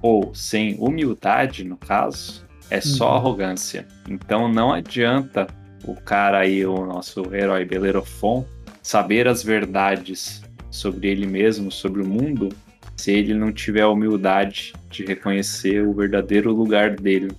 ou 0.00 0.34
sem 0.34 0.76
humildade, 0.78 1.64
no 1.64 1.76
caso, 1.76 2.46
é 2.70 2.80
só 2.80 3.10
Uhum. 3.10 3.16
arrogância. 3.16 3.86
Então 4.08 4.48
não 4.48 4.72
adianta 4.72 5.46
o 5.84 5.94
cara 5.94 6.38
aí, 6.38 6.64
o 6.64 6.84
nosso 6.86 7.34
herói 7.34 7.64
Bellerofon, 7.64 8.44
saber 8.82 9.26
as 9.26 9.42
verdades 9.42 10.42
sobre 10.70 11.08
ele 11.08 11.26
mesmo, 11.26 11.70
sobre 11.72 12.02
o 12.02 12.06
mundo, 12.06 12.48
se 12.96 13.12
ele 13.12 13.34
não 13.34 13.52
tiver 13.52 13.82
a 13.82 13.88
humildade 13.88 14.72
de 14.90 15.04
reconhecer 15.04 15.86
o 15.86 15.92
verdadeiro 15.92 16.52
lugar 16.52 16.96
dele, 16.96 17.30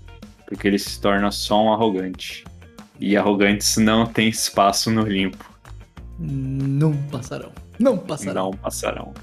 porque 0.48 0.68
ele 0.68 0.80
se 0.80 1.00
torna 1.02 1.32
só 1.32 1.64
um 1.66 1.74
arrogante. 1.74 2.44
E 3.00 3.16
arrogantes 3.16 3.78
não 3.78 4.06
têm 4.08 4.28
espaço 4.30 4.90
no 4.90 5.02
limpo, 5.04 5.46
Não 6.20 6.94
passarão. 7.12 7.52
Não 7.80 7.96
passarão. 7.98 8.46
não 8.46 8.52
passarão. 8.58 9.14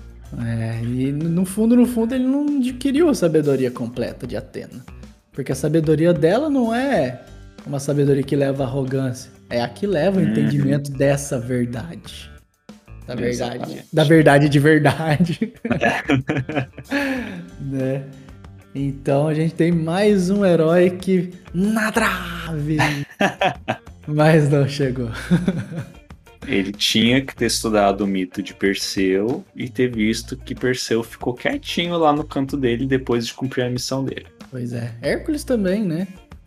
É, 0.46 0.80
e 0.82 1.10
no 1.12 1.44
fundo, 1.44 1.74
no 1.76 1.84
fundo, 1.86 2.14
ele 2.14 2.24
não 2.24 2.58
adquiriu 2.58 3.08
a 3.08 3.14
sabedoria 3.14 3.70
completa 3.70 4.26
de 4.26 4.36
Atena. 4.36 4.84
Porque 5.32 5.50
a 5.50 5.54
sabedoria 5.56 6.12
dela 6.12 6.48
não 6.48 6.72
é 6.74 7.20
uma 7.66 7.80
sabedoria 7.80 8.22
que 8.22 8.36
leva 8.36 8.62
à 8.62 8.66
arrogância. 8.66 9.30
É 9.50 9.60
a 9.60 9.68
que 9.68 9.86
leva 9.86 10.18
ao 10.20 10.24
Uhum. 10.24 10.30
entendimento 10.30 10.90
dessa 10.92 11.38
verdade. 11.38 12.30
Da 13.06 13.14
verdade. 13.14 13.56
Exatamente. 13.56 13.86
Da 13.92 14.04
verdade 14.04 14.48
de 14.48 14.58
verdade. 14.58 15.52
né? 17.60 18.04
Então 18.74 19.28
a 19.28 19.34
gente 19.34 19.54
tem 19.54 19.70
mais 19.70 20.30
um 20.30 20.44
herói 20.44 20.90
que 20.90 21.30
na 21.52 21.92
trave. 21.92 22.78
Mas 24.06 24.50
não 24.50 24.66
chegou. 24.68 25.10
Ele 26.46 26.72
tinha 26.72 27.22
que 27.22 27.34
ter 27.34 27.46
estudado 27.46 28.02
o 28.02 28.06
mito 28.06 28.42
de 28.42 28.52
Perseu 28.52 29.44
e 29.56 29.68
ter 29.68 29.90
visto 29.90 30.36
que 30.36 30.54
Perseu 30.54 31.02
ficou 31.02 31.32
quietinho 31.32 31.96
lá 31.96 32.12
no 32.12 32.24
canto 32.24 32.56
dele 32.56 32.86
depois 32.86 33.26
de 33.26 33.32
cumprir 33.32 33.64
a 33.64 33.70
missão 33.70 34.04
dele. 34.04 34.26
Pois 34.50 34.72
é. 34.74 34.92
Hércules 35.00 35.42
também, 35.44 35.82
né? 35.84 36.06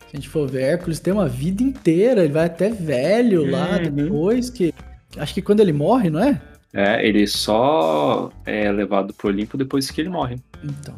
Se 0.10 0.16
a 0.16 0.16
gente 0.18 0.30
for 0.30 0.48
ver, 0.50 0.62
Hércules 0.64 1.00
tem 1.00 1.14
uma 1.14 1.28
vida 1.28 1.64
inteira, 1.64 2.24
ele 2.24 2.34
vai 2.34 2.46
até 2.46 2.70
velho 2.70 3.50
lá 3.50 3.78
Uhum. 3.78 3.90
depois 3.92 4.50
que. 4.50 4.74
Acho 5.18 5.34
que 5.34 5.42
quando 5.42 5.62
ele 5.62 5.74
morre, 5.74 6.10
não 6.10 6.20
é? 6.24 6.40
É, 6.74 7.06
ele 7.06 7.26
só 7.28 8.32
é 8.46 8.72
levado 8.72 9.14
pro 9.14 9.30
Olimpo 9.30 9.58
depois 9.58 9.90
que 9.90 10.02
ele 10.02 10.10
morre. 10.10 10.38
Então. 10.64 10.96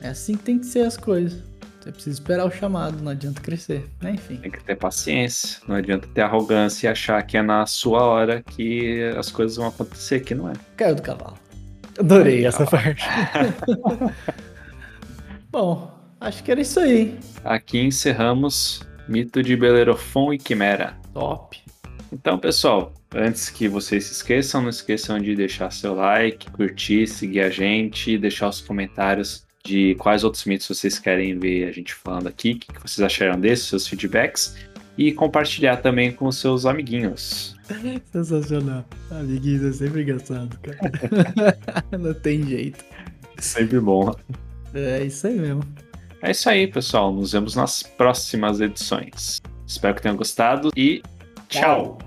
É 0.00 0.08
assim 0.08 0.36
que 0.36 0.42
tem 0.42 0.58
que 0.58 0.66
ser 0.66 0.86
as 0.86 0.96
coisas. 0.96 1.42
Você 1.80 1.92
precisa 1.92 2.18
esperar 2.18 2.46
o 2.46 2.50
chamado, 2.50 3.02
não 3.02 3.10
adianta 3.12 3.42
crescer. 3.42 3.84
Né? 4.00 4.12
Enfim. 4.12 4.36
Tem 4.36 4.50
que 4.50 4.64
ter 4.64 4.74
paciência. 4.74 5.60
Não 5.68 5.76
adianta 5.76 6.08
ter 6.14 6.22
arrogância 6.22 6.86
e 6.86 6.90
achar 6.90 7.22
que 7.22 7.36
é 7.36 7.42
na 7.42 7.66
sua 7.66 8.02
hora 8.02 8.42
que 8.42 9.02
as 9.18 9.30
coisas 9.30 9.58
vão 9.58 9.66
acontecer, 9.66 10.20
que 10.20 10.34
não 10.34 10.48
é. 10.48 10.54
Caiu 10.76 10.94
do 10.94 11.02
cavalo. 11.02 11.38
Adorei 11.98 12.46
essa 12.46 12.64
parte. 12.66 13.04
Bom, 15.52 15.92
acho 16.20 16.42
que 16.42 16.50
era 16.50 16.60
isso 16.60 16.80
aí. 16.80 17.18
Aqui 17.44 17.78
encerramos 17.78 18.82
Mito 19.06 19.42
de 19.42 19.54
Belerofon 19.54 20.32
e 20.32 20.38
Quimera. 20.38 20.96
Top. 21.12 21.58
Então, 22.10 22.38
pessoal, 22.38 22.94
antes 23.14 23.48
que 23.48 23.68
vocês 23.68 24.04
se 24.04 24.12
esqueçam, 24.12 24.62
não 24.62 24.70
esqueçam 24.70 25.18
de 25.18 25.34
deixar 25.34 25.70
seu 25.70 25.94
like, 25.94 26.50
curtir, 26.50 27.06
seguir 27.06 27.40
a 27.40 27.50
gente, 27.50 28.18
deixar 28.18 28.48
os 28.48 28.60
comentários 28.60 29.44
de 29.64 29.94
quais 29.94 30.24
outros 30.24 30.44
mitos 30.44 30.68
vocês 30.68 30.98
querem 30.98 31.38
ver 31.38 31.68
a 31.68 31.72
gente 31.72 31.94
falando 31.94 32.28
aqui, 32.28 32.52
o 32.52 32.58
que 32.58 32.82
vocês 32.82 33.04
acharam 33.04 33.40
desses, 33.40 33.66
seus 33.66 33.86
feedbacks, 33.88 34.54
e 34.96 35.10
compartilhar 35.12 35.78
também 35.78 36.12
com 36.12 36.26
os 36.26 36.36
seus 36.36 36.66
amiguinhos. 36.66 37.56
Sensacional. 38.12 38.84
Amiguinhos, 39.10 39.64
é 39.64 39.72
sempre 39.72 40.02
engraçado, 40.02 40.58
cara. 40.60 41.58
não 41.98 42.12
tem 42.14 42.46
jeito. 42.46 42.84
Sempre 43.38 43.80
bom. 43.80 44.14
É 44.74 45.04
isso 45.04 45.26
aí 45.26 45.38
mesmo. 45.38 45.62
É 46.22 46.30
isso 46.30 46.48
aí, 46.48 46.66
pessoal. 46.66 47.12
Nos 47.12 47.32
vemos 47.32 47.54
nas 47.54 47.82
próximas 47.82 48.60
edições. 48.60 49.40
Espero 49.66 49.94
que 49.94 50.02
tenham 50.02 50.16
gostado 50.16 50.70
e 50.76 51.02
tchau. 51.48 51.98